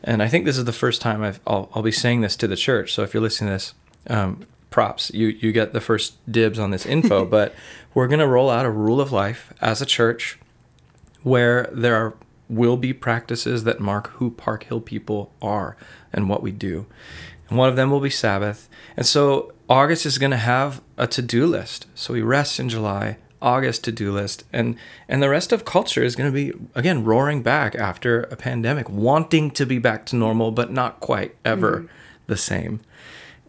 And 0.04 0.22
I 0.22 0.28
think 0.28 0.44
this 0.44 0.58
is 0.58 0.64
the 0.64 0.72
first 0.72 1.00
time 1.00 1.22
I've, 1.22 1.40
I'll 1.46 1.68
I'll 1.74 1.82
be 1.82 1.90
saying 1.92 2.20
this 2.20 2.36
to 2.36 2.46
the 2.46 2.56
church. 2.56 2.92
So 2.94 3.02
if 3.02 3.12
you're 3.14 3.22
listening 3.22 3.48
to 3.48 3.54
this, 3.54 3.74
um, 4.08 4.46
props. 4.74 5.08
You 5.14 5.28
you 5.28 5.52
get 5.52 5.72
the 5.72 5.80
first 5.80 6.14
dibs 6.30 6.58
on 6.58 6.72
this 6.72 6.84
info. 6.84 7.24
but 7.36 7.54
we're 7.94 8.08
gonna 8.08 8.26
roll 8.26 8.50
out 8.50 8.66
a 8.66 8.70
rule 8.70 9.00
of 9.00 9.12
life 9.12 9.54
as 9.60 9.80
a 9.80 9.86
church, 9.86 10.36
where 11.22 11.70
there 11.72 11.94
are 11.94 12.14
will 12.48 12.76
be 12.76 12.92
practices 12.92 13.62
that 13.64 13.80
mark 13.80 14.08
who 14.16 14.30
Park 14.30 14.64
Hill 14.64 14.80
people 14.80 15.32
are 15.40 15.76
and 16.12 16.28
what 16.28 16.42
we 16.42 16.50
do. 16.50 16.86
And 17.48 17.56
one 17.56 17.68
of 17.68 17.76
them 17.76 17.90
will 17.90 18.00
be 18.00 18.10
Sabbath. 18.10 18.68
And 18.96 19.06
so 19.06 19.52
August 19.68 20.04
is 20.04 20.18
going 20.18 20.32
to 20.32 20.36
have 20.36 20.82
a 20.98 21.06
to-do 21.06 21.46
list. 21.46 21.86
So 21.94 22.12
we 22.12 22.20
rest 22.20 22.60
in 22.60 22.68
July, 22.68 23.16
August 23.40 23.84
to-do 23.84 24.12
list, 24.12 24.44
and 24.52 24.76
and 25.08 25.22
the 25.22 25.30
rest 25.30 25.52
of 25.52 25.64
culture 25.64 26.02
is 26.02 26.16
going 26.16 26.30
to 26.30 26.34
be 26.34 26.52
again 26.74 27.04
roaring 27.04 27.42
back 27.42 27.76
after 27.76 28.22
a 28.24 28.36
pandemic, 28.36 28.90
wanting 28.90 29.52
to 29.52 29.64
be 29.64 29.78
back 29.78 30.04
to 30.06 30.16
normal 30.16 30.50
but 30.50 30.72
not 30.72 30.98
quite 30.98 31.36
ever 31.44 31.76
mm-hmm. 31.76 31.86
the 32.26 32.36
same. 32.36 32.80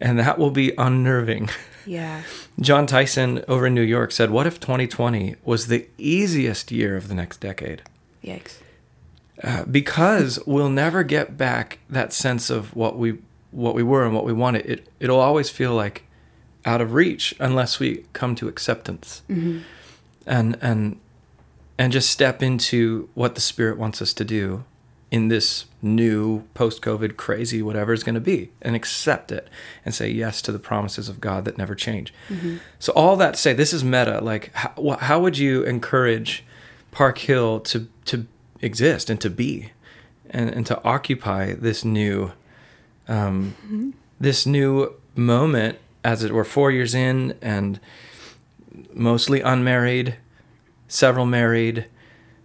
And 0.00 0.18
that 0.18 0.38
will 0.38 0.50
be 0.50 0.72
unnerving. 0.76 1.48
yeah. 1.86 2.22
Jon 2.60 2.86
Tyson 2.86 3.44
over 3.48 3.66
in 3.66 3.74
New 3.74 3.82
York 3.82 4.12
said, 4.12 4.30
"What 4.30 4.46
if 4.46 4.60
2020 4.60 5.36
was 5.44 5.68
the 5.68 5.86
easiest 5.98 6.70
year 6.70 6.96
of 6.96 7.08
the 7.08 7.14
next 7.14 7.40
decade?" 7.40 7.82
Yikes. 8.22 8.58
Uh, 9.42 9.64
because 9.64 10.38
we'll 10.46 10.70
never 10.70 11.02
get 11.02 11.36
back 11.36 11.78
that 11.90 12.12
sense 12.12 12.50
of 12.50 12.74
what 12.74 12.98
we 12.98 13.18
what 13.50 13.74
we 13.74 13.82
were 13.82 14.04
and 14.04 14.14
what 14.14 14.24
we 14.24 14.32
wanted. 14.32 14.66
It 14.66 14.88
it'll 15.00 15.20
always 15.20 15.50
feel 15.50 15.74
like 15.74 16.04
out 16.64 16.80
of 16.80 16.92
reach 16.94 17.34
unless 17.38 17.78
we 17.78 18.04
come 18.12 18.34
to 18.34 18.48
acceptance 18.48 19.22
and 20.26 20.58
and 20.60 20.98
and 21.78 21.92
just 21.92 22.10
step 22.10 22.42
into 22.42 23.08
what 23.14 23.34
the 23.34 23.40
Spirit 23.40 23.78
wants 23.78 24.02
us 24.02 24.12
to 24.14 24.24
do 24.24 24.64
in 25.08 25.28
this 25.28 25.66
new 25.80 26.42
post-COVID 26.54 27.16
crazy 27.16 27.62
whatever 27.62 27.92
is 27.92 28.02
going 28.02 28.16
to 28.16 28.20
be, 28.20 28.50
and 28.60 28.74
accept 28.74 29.30
it 29.30 29.48
and 29.84 29.94
say 29.94 30.08
yes 30.08 30.42
to 30.42 30.50
the 30.50 30.58
promises 30.58 31.08
of 31.08 31.20
God 31.20 31.44
that 31.44 31.56
never 31.56 31.76
change. 31.76 32.12
So 32.80 32.92
all 32.92 33.16
that 33.16 33.34
to 33.34 33.40
say, 33.40 33.52
this 33.52 33.72
is 33.72 33.84
meta. 33.84 34.20
Like, 34.20 34.52
how, 34.54 34.96
how 35.00 35.20
would 35.20 35.38
you 35.38 35.62
encourage 35.62 36.44
Park 36.90 37.18
Hill 37.18 37.60
to 37.60 37.86
to 38.06 38.26
exist 38.60 39.08
and 39.08 39.20
to 39.20 39.30
be, 39.30 39.70
and 40.28 40.50
and 40.50 40.66
to 40.66 40.82
occupy 40.82 41.54
this 41.54 41.84
new, 41.84 42.32
um, 43.06 43.94
this 44.18 44.44
new 44.44 44.94
moment, 45.14 45.78
as 46.02 46.24
it 46.24 46.32
were, 46.32 46.44
four 46.44 46.72
years 46.72 46.94
in 46.94 47.36
and 47.40 47.78
mostly 48.92 49.40
unmarried, 49.40 50.16
several 50.88 51.26
married, 51.26 51.86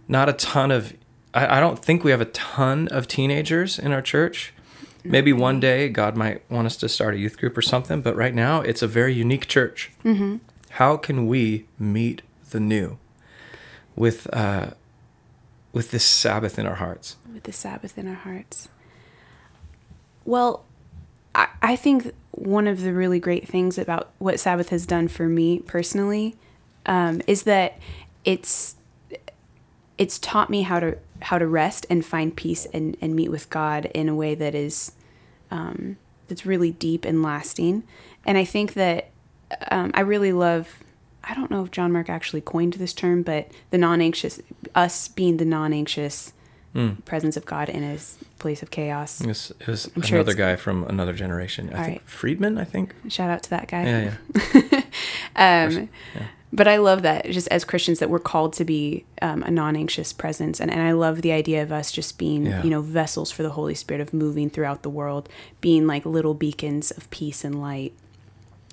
not 0.06 0.28
a 0.28 0.32
ton 0.32 0.70
of. 0.70 0.94
I, 1.34 1.58
I 1.58 1.60
don't 1.60 1.78
think 1.78 2.04
we 2.04 2.10
have 2.10 2.20
a 2.20 2.26
ton 2.26 2.88
of 2.88 3.08
teenagers 3.08 3.78
in 3.78 3.92
our 3.92 4.02
church. 4.02 4.52
Maybe 5.04 5.32
one 5.32 5.58
day 5.58 5.88
God 5.88 6.16
might 6.16 6.48
want 6.48 6.66
us 6.66 6.76
to 6.76 6.88
start 6.88 7.14
a 7.14 7.18
youth 7.18 7.36
group 7.36 7.58
or 7.58 7.62
something, 7.62 8.02
but 8.02 8.14
right 8.14 8.34
now 8.34 8.60
it's 8.60 8.82
a 8.82 8.86
very 8.86 9.12
unique 9.12 9.48
church. 9.48 9.90
Mm-hmm. 10.04 10.36
How 10.70 10.96
can 10.96 11.26
we 11.26 11.66
meet 11.78 12.22
the 12.50 12.60
new 12.60 12.98
with 13.96 14.32
uh, 14.32 14.70
with 15.72 15.90
this 15.90 16.04
Sabbath 16.04 16.58
in 16.58 16.66
our 16.66 16.76
hearts? 16.76 17.16
With 17.32 17.42
the 17.44 17.52
Sabbath 17.52 17.98
in 17.98 18.06
our 18.06 18.14
hearts. 18.14 18.68
Well, 20.24 20.64
I, 21.34 21.48
I 21.60 21.76
think 21.76 22.14
one 22.30 22.68
of 22.68 22.82
the 22.82 22.92
really 22.92 23.18
great 23.18 23.48
things 23.48 23.78
about 23.78 24.10
what 24.18 24.38
Sabbath 24.38 24.68
has 24.68 24.86
done 24.86 25.08
for 25.08 25.28
me 25.28 25.58
personally 25.60 26.36
um, 26.86 27.22
is 27.26 27.42
that 27.42 27.78
it's 28.24 28.76
it's 29.98 30.18
taught 30.18 30.48
me 30.48 30.62
how 30.62 30.80
to 30.80 30.96
how 31.22 31.38
to 31.38 31.46
rest 31.46 31.86
and 31.88 32.04
find 32.04 32.36
peace 32.36 32.66
and, 32.74 32.96
and 33.00 33.14
meet 33.16 33.30
with 33.30 33.48
God 33.50 33.86
in 33.86 34.08
a 34.08 34.14
way 34.14 34.34
that 34.34 34.54
is 34.54 34.92
um, 35.50 35.96
that's 36.28 36.44
really 36.44 36.72
deep 36.72 37.04
and 37.04 37.22
lasting. 37.22 37.84
And 38.26 38.36
I 38.38 38.44
think 38.44 38.74
that 38.74 39.10
um, 39.70 39.90
I 39.94 40.00
really 40.00 40.32
love. 40.32 40.68
I 41.24 41.34
don't 41.34 41.50
know 41.50 41.62
if 41.64 41.70
John 41.70 41.92
Mark 41.92 42.10
actually 42.10 42.40
coined 42.40 42.72
this 42.74 42.92
term, 42.92 43.22
but 43.22 43.48
the 43.70 43.78
non-anxious, 43.78 44.40
us 44.74 45.08
being 45.08 45.36
the 45.38 45.44
non-anxious 45.44 46.32
Mm. 46.74 47.04
presence 47.04 47.36
of 47.36 47.44
God 47.44 47.68
in 47.68 47.84
a 47.84 47.98
place 48.38 48.62
of 48.62 48.70
chaos. 48.70 49.20
It 49.20 49.26
was, 49.26 49.52
it 49.60 49.66
was 49.66 49.90
I'm 49.94 50.00
sure 50.00 50.20
another 50.20 50.32
guy 50.32 50.56
from 50.56 50.84
another 50.84 51.12
generation. 51.12 51.68
I 51.68 51.76
All 51.76 51.84
think 51.84 51.98
right. 52.00 52.08
Friedman. 52.08 52.56
I 52.56 52.64
think. 52.64 52.94
Shout 53.10 53.28
out 53.28 53.42
to 53.42 53.50
that 53.50 53.68
guy. 53.68 53.84
Yeah, 53.84 54.14
yeah. 54.54 54.80
Um, 55.36 55.88
But 56.54 56.68
I 56.68 56.76
love 56.76 57.00
that 57.00 57.24
just 57.30 57.48
as 57.48 57.64
Christians 57.64 57.98
that 58.00 58.10
we're 58.10 58.18
called 58.18 58.52
to 58.54 58.64
be 58.66 59.06
um, 59.22 59.42
a 59.42 59.50
non-anxious 59.50 60.12
presence, 60.12 60.60
and, 60.60 60.70
and 60.70 60.82
I 60.82 60.92
love 60.92 61.22
the 61.22 61.32
idea 61.32 61.62
of 61.62 61.72
us 61.72 61.90
just 61.90 62.18
being 62.18 62.44
Yeah. 62.44 62.62
you 62.62 62.68
know 62.68 62.82
vessels 62.82 63.30
for 63.32 63.42
the 63.42 63.50
Holy 63.50 63.74
Spirit 63.74 64.02
of 64.02 64.12
moving 64.12 64.50
throughout 64.50 64.82
the 64.82 64.90
world, 64.90 65.30
being 65.62 65.86
like 65.86 66.04
little 66.04 66.34
beacons 66.34 66.90
of 66.90 67.08
peace 67.10 67.42
and 67.42 67.58
light 67.62 67.94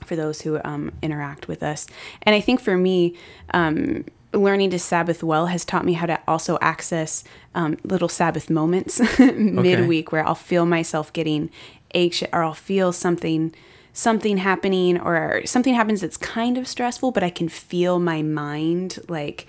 for 0.06 0.17
those 0.17 0.41
who 0.41 0.60
um, 0.65 0.91
interact 1.02 1.48
with 1.48 1.63
us. 1.63 1.88
And 2.24 2.36
I 2.36 2.41
think 2.41 2.60
for 2.60 2.76
me, 2.78 3.15
um, 3.54 4.04
learning 4.34 4.72
to 4.72 4.80
Sabbath 4.80 5.24
well 5.24 5.48
has 5.48 5.63
taught 5.63 5.86
me 5.86 5.93
how 5.93 6.06
to 6.06 6.19
also 6.28 6.58
access 6.62 7.24
um, 7.56 7.78
little 7.84 8.10
Sabbath 8.10 8.50
moments 8.50 9.00
midweek 9.19 10.12
where 10.12 10.26
I'll 10.28 10.36
feel 10.36 10.65
myself 10.65 11.13
getting 11.13 11.50
anxious 11.95 12.28
or 12.34 12.43
I'll 12.43 12.54
feel 12.54 12.91
something 12.91 13.54
something 14.00 14.38
happening 14.38 15.00
or 15.00 15.46
something 15.46 15.74
happens 15.74 16.02
that's 16.02 16.18
kind 16.18 16.58
of 16.58 16.68
stressful 16.68 17.12
but 17.12 17.24
I 17.24 17.30
can 17.30 17.50
feel 17.50 18.00
my 18.00 18.22
mind 18.22 19.00
like 19.08 19.48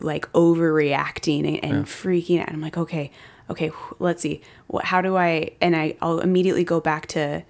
like 0.00 0.30
overreacting 0.32 1.60
and, 1.62 1.64
and 1.64 1.86
freaking 1.86 2.40
out. 2.40 2.48
And 2.48 2.56
I'm 2.56 2.62
like, 2.62 2.76
okay, 2.76 3.10
okay, 3.50 3.70
let's 3.98 4.22
see. 4.22 4.40
What 4.66 4.84
how 4.84 5.00
do 5.00 5.16
I 5.16 5.52
and 5.60 5.74
I 5.76 5.96
I'll 6.00 6.20
immediately 6.20 6.64
go 6.64 6.80
back 6.80 7.06
to 7.08 7.42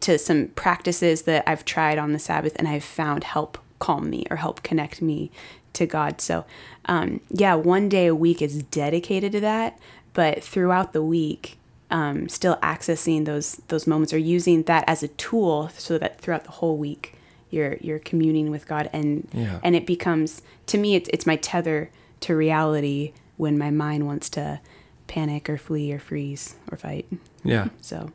to 0.00 0.18
some 0.18 0.48
practices 0.48 1.22
that 1.22 1.44
I've 1.46 1.64
tried 1.64 1.98
on 1.98 2.12
the 2.12 2.18
Sabbath 2.18 2.54
and 2.56 2.66
I've 2.66 2.84
found 2.84 3.24
help 3.24 3.58
calm 3.78 4.10
me 4.10 4.26
or 4.30 4.36
help 4.36 4.62
connect 4.62 5.00
me 5.00 5.30
to 5.74 5.86
God. 5.86 6.20
So, 6.20 6.44
um, 6.86 7.20
yeah, 7.28 7.54
one 7.54 7.88
day 7.88 8.06
a 8.06 8.14
week 8.14 8.42
is 8.42 8.62
dedicated 8.64 9.32
to 9.32 9.40
that, 9.40 9.78
but 10.12 10.42
throughout 10.42 10.92
the 10.92 11.02
week, 11.02 11.58
um, 11.90 12.28
still 12.28 12.56
accessing 12.56 13.24
those 13.26 13.60
those 13.68 13.86
moments 13.86 14.12
or 14.12 14.18
using 14.18 14.64
that 14.64 14.84
as 14.86 15.02
a 15.02 15.08
tool 15.08 15.70
so 15.76 15.98
that 15.98 16.20
throughout 16.20 16.44
the 16.44 16.50
whole 16.52 16.76
week 16.76 17.14
you're 17.50 17.76
you're 17.80 17.98
communing 18.00 18.50
with 18.50 18.66
God 18.66 18.90
and 18.92 19.28
Yeah. 19.32 19.60
and 19.62 19.76
it 19.76 19.86
becomes 19.86 20.42
to 20.66 20.78
me 20.78 20.96
it's 20.96 21.08
it's 21.12 21.26
my 21.26 21.36
tether 21.36 21.90
to 22.20 22.34
reality 22.34 23.12
when 23.36 23.56
my 23.58 23.70
mind 23.70 24.06
wants 24.06 24.28
to 24.30 24.60
panic 25.06 25.48
or 25.48 25.56
flee 25.58 25.92
or 25.92 25.98
freeze 26.00 26.56
or 26.72 26.76
fight. 26.76 27.06
Yeah. 27.44 27.68
So 27.80 28.10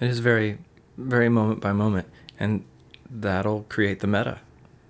It 0.00 0.08
is 0.08 0.20
very, 0.20 0.56
very 0.96 1.28
moment 1.28 1.60
by 1.60 1.72
moment, 1.72 2.06
and 2.38 2.64
that'll 3.10 3.64
create 3.68 4.00
the 4.00 4.06
meta. 4.06 4.38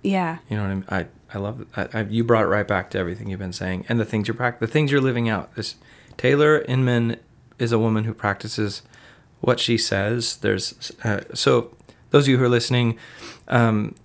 yeah, 0.03 0.37
You 0.49 0.55
know 0.57 0.63
what 0.63 0.69
I 0.71 0.75
mean? 0.75 0.85
I 0.89 1.05
I 1.33 1.37
love. 1.37 1.65
I, 1.75 1.87
I, 1.93 2.01
you 2.03 2.23
brought 2.23 2.43
it 2.43 2.47
right 2.47 2.67
back 2.67 2.89
to 2.91 2.97
everything 2.97 3.29
you've 3.29 3.39
been 3.39 3.53
saying, 3.53 3.85
and 3.89 3.99
the 3.99 4.05
things 4.05 4.27
you're 4.27 4.35
prac- 4.35 4.59
the 4.59 4.67
things 4.67 4.91
you're 4.91 5.01
living 5.01 5.27
out. 5.27 5.53
This 5.55 5.75
Taylor 6.17 6.59
Inman 6.61 7.17
is 7.61 7.71
a 7.71 7.79
woman 7.79 8.03
who 8.05 8.13
practices 8.13 8.81
what 9.39 9.59
she 9.59 9.77
says. 9.77 10.37
There's 10.37 10.91
uh, 11.03 11.21
so 11.33 11.75
those 12.09 12.25
of 12.25 12.29
you 12.29 12.37
who 12.37 12.43
are 12.43 12.49
listening, 12.49 12.97
um, 13.47 13.95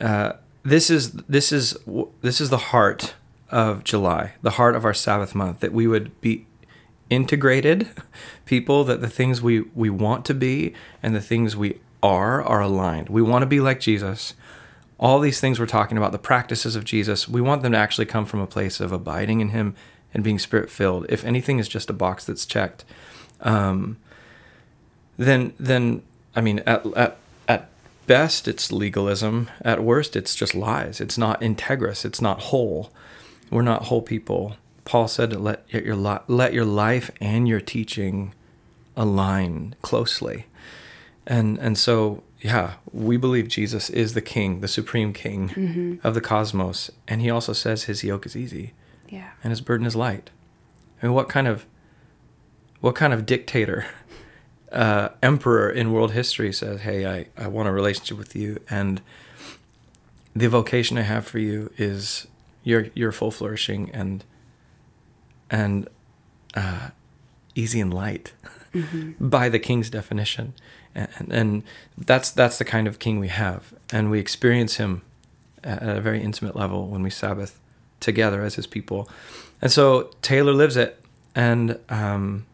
uh, 0.00 0.32
this 0.62 0.90
is 0.90 1.12
this 1.12 1.52
is 1.52 1.76
this 2.22 2.40
is 2.40 2.50
the 2.50 2.58
heart 2.58 3.14
of 3.50 3.84
July, 3.84 4.32
the 4.42 4.52
heart 4.52 4.74
of 4.74 4.84
our 4.84 4.94
Sabbath 4.94 5.34
month, 5.34 5.60
that 5.60 5.72
we 5.72 5.86
would 5.86 6.18
be 6.20 6.46
integrated 7.08 7.88
people, 8.46 8.82
that 8.84 9.00
the 9.00 9.10
things 9.10 9.42
we 9.42 9.60
we 9.74 9.90
want 9.90 10.24
to 10.26 10.34
be 10.34 10.74
and 11.02 11.14
the 11.14 11.20
things 11.20 11.56
we 11.56 11.78
are 12.02 12.42
are 12.42 12.60
aligned. 12.60 13.08
We 13.08 13.22
want 13.22 13.42
to 13.42 13.46
be 13.46 13.60
like 13.60 13.80
Jesus. 13.80 14.34
All 14.98 15.20
these 15.20 15.40
things 15.40 15.60
we're 15.60 15.66
talking 15.66 15.98
about, 15.98 16.12
the 16.12 16.18
practices 16.18 16.74
of 16.74 16.84
Jesus, 16.84 17.28
we 17.28 17.42
want 17.42 17.62
them 17.62 17.72
to 17.72 17.78
actually 17.78 18.06
come 18.06 18.24
from 18.24 18.40
a 18.40 18.46
place 18.46 18.80
of 18.80 18.92
abiding 18.92 19.40
in 19.40 19.50
Him 19.50 19.74
and 20.14 20.24
being 20.24 20.38
spirit 20.38 20.70
filled. 20.70 21.06
If 21.08 21.24
anything 21.24 21.58
is 21.58 21.68
just 21.68 21.90
a 21.90 21.92
box 21.92 22.24
that's 22.24 22.46
checked, 22.46 22.84
um, 23.40 23.98
then 25.16 25.52
then 25.58 26.02
I 26.34 26.40
mean 26.40 26.60
at 26.60 26.86
at 26.96 27.16
at 27.48 27.68
best 28.06 28.48
it's 28.48 28.72
legalism. 28.72 29.50
At 29.62 29.82
worst 29.82 30.16
it's 30.16 30.34
just 30.34 30.54
lies. 30.54 31.00
It's 31.00 31.18
not 31.18 31.40
integrous. 31.40 32.04
It's 32.04 32.20
not 32.20 32.40
whole. 32.40 32.92
We're 33.50 33.62
not 33.62 33.84
whole 33.84 34.02
people. 34.02 34.56
Paul 34.84 35.08
said 35.08 35.32
let 35.40 35.64
your 35.68 35.96
let 36.28 36.52
your 36.54 36.64
life 36.64 37.10
and 37.20 37.48
your 37.48 37.60
teaching 37.60 38.32
align 38.96 39.74
closely, 39.82 40.46
and 41.26 41.58
and 41.58 41.76
so 41.76 42.22
yeah, 42.40 42.74
we 42.92 43.16
believe 43.16 43.48
Jesus 43.48 43.90
is 43.90 44.14
the 44.14 44.20
King, 44.20 44.60
the 44.60 44.68
supreme 44.68 45.12
King 45.12 45.48
mm-hmm. 45.48 46.06
of 46.06 46.14
the 46.14 46.20
cosmos, 46.20 46.90
and 47.08 47.20
He 47.20 47.30
also 47.30 47.52
says 47.52 47.84
His 47.84 48.04
yoke 48.04 48.26
is 48.26 48.36
easy, 48.36 48.72
yeah, 49.08 49.30
and 49.42 49.50
His 49.50 49.60
burden 49.60 49.86
is 49.86 49.96
light. 49.96 50.30
I 51.02 51.06
mean, 51.06 51.14
what 51.14 51.28
kind 51.28 51.46
of 51.46 51.66
what 52.80 52.94
kind 52.94 53.12
of 53.12 53.26
dictator, 53.26 53.86
uh, 54.72 55.10
emperor 55.22 55.70
in 55.70 55.92
world 55.92 56.12
history 56.12 56.52
says, 56.52 56.80
"Hey, 56.82 57.06
I 57.06 57.26
I 57.36 57.48
want 57.48 57.68
a 57.68 57.72
relationship 57.72 58.18
with 58.18 58.36
you, 58.36 58.60
and 58.68 59.00
the 60.34 60.48
vocation 60.48 60.98
I 60.98 61.02
have 61.02 61.26
for 61.26 61.38
you 61.38 61.70
is 61.76 62.26
your 62.62 62.88
your 62.94 63.12
full 63.12 63.30
flourishing 63.30 63.90
and 63.92 64.24
and 65.50 65.88
uh, 66.54 66.90
easy 67.54 67.80
and 67.80 67.92
light 67.92 68.32
mm-hmm. 68.74 69.28
by 69.28 69.48
the 69.48 69.58
king's 69.58 69.88
definition 69.88 70.52
and, 70.94 71.32
and 71.32 71.62
that's 71.96 72.30
that's 72.30 72.58
the 72.58 72.64
kind 72.64 72.86
of 72.88 72.98
king 72.98 73.18
we 73.18 73.28
have 73.28 73.72
and 73.92 74.10
we 74.10 74.18
experience 74.18 74.76
him 74.76 75.02
at 75.62 75.82
a 75.82 76.00
very 76.00 76.22
intimate 76.22 76.56
level 76.56 76.88
when 76.88 77.02
we 77.02 77.10
sabbath 77.10 77.60
together 78.00 78.42
as 78.42 78.54
his 78.54 78.66
people. 78.66 79.08
And 79.62 79.72
so 79.72 80.10
taylor 80.22 80.52
lives 80.52 80.76
it 80.76 81.02
and 81.34 81.78
um, 81.88 82.46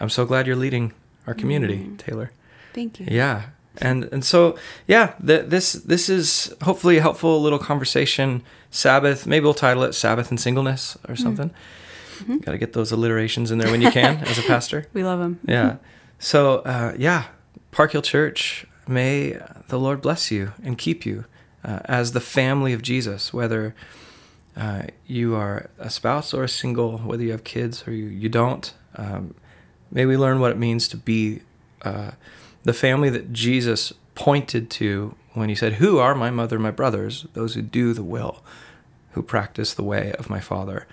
i'm 0.00 0.08
so 0.08 0.24
glad 0.24 0.46
you're 0.46 0.56
leading 0.56 0.92
our 1.26 1.34
community 1.34 1.78
mm. 1.78 1.98
taylor. 1.98 2.32
Thank 2.72 3.00
you. 3.00 3.06
Yeah. 3.08 3.50
And 3.78 4.04
and 4.12 4.24
so 4.24 4.58
yeah 4.86 5.14
th- 5.24 5.46
this 5.46 5.72
this 5.72 6.08
is 6.08 6.54
hopefully 6.62 6.98
a 6.98 7.02
helpful 7.02 7.40
little 7.40 7.58
conversation. 7.58 8.42
Sabbath 8.70 9.26
maybe 9.26 9.44
we'll 9.44 9.54
title 9.54 9.84
it 9.84 9.94
sabbath 9.94 10.30
and 10.30 10.40
singleness 10.40 10.96
or 11.08 11.14
mm. 11.14 11.18
something. 11.18 11.50
Mm-hmm. 12.18 12.38
got 12.38 12.52
to 12.52 12.58
get 12.58 12.74
those 12.74 12.92
alliterations 12.92 13.50
in 13.50 13.58
there 13.58 13.70
when 13.70 13.82
you 13.82 13.90
can 13.90 14.18
as 14.18 14.38
a 14.38 14.42
pastor. 14.46 14.86
We 14.92 15.02
love 15.02 15.18
them 15.18 15.40
yeah. 15.44 15.76
So 16.18 16.58
uh, 16.58 16.94
yeah 16.96 17.26
park 17.70 17.92
hill 17.92 18.02
church 18.02 18.66
may 18.86 19.38
the 19.68 19.78
lord 19.78 20.00
bless 20.02 20.30
you 20.30 20.52
and 20.62 20.78
keep 20.78 21.04
you 21.04 21.24
uh, 21.64 21.80
as 21.86 22.12
the 22.12 22.20
family 22.20 22.72
of 22.72 22.82
jesus 22.82 23.32
whether 23.32 23.74
uh, 24.56 24.82
you 25.06 25.34
are 25.34 25.70
a 25.78 25.90
spouse 25.90 26.32
or 26.32 26.44
a 26.44 26.48
single 26.48 26.98
whether 26.98 27.22
you 27.22 27.32
have 27.32 27.44
kids 27.44 27.86
or 27.86 27.92
you, 27.92 28.06
you 28.06 28.28
don't 28.28 28.74
um, 28.96 29.34
may 29.90 30.06
we 30.06 30.16
learn 30.16 30.40
what 30.40 30.50
it 30.50 30.58
means 30.58 30.88
to 30.88 30.96
be 30.96 31.40
uh, 31.82 32.12
the 32.64 32.72
family 32.72 33.10
that 33.10 33.32
Jesus 33.32 33.92
pointed 34.14 34.70
to 34.70 35.14
when 35.34 35.48
he 35.48 35.54
said, 35.54 35.74
Who 35.74 35.98
are 35.98 36.14
my 36.14 36.30
mother 36.30 36.56
and 36.56 36.62
my 36.62 36.70
brothers? 36.70 37.26
Those 37.34 37.54
who 37.54 37.62
do 37.62 37.92
the 37.92 38.02
will, 38.02 38.42
who 39.12 39.22
practice 39.22 39.74
the 39.74 39.84
way 39.84 40.12
of 40.18 40.30
my 40.30 40.40
Father. 40.40 40.86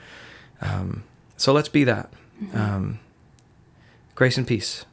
Um, 0.62 1.04
so 1.38 1.54
let's 1.54 1.70
be 1.70 1.84
that. 1.86 2.12
Mm-hmm. 2.42 2.58
Um, 2.58 3.00
grace 4.16 4.38
and 4.38 4.48
peace. 4.48 4.86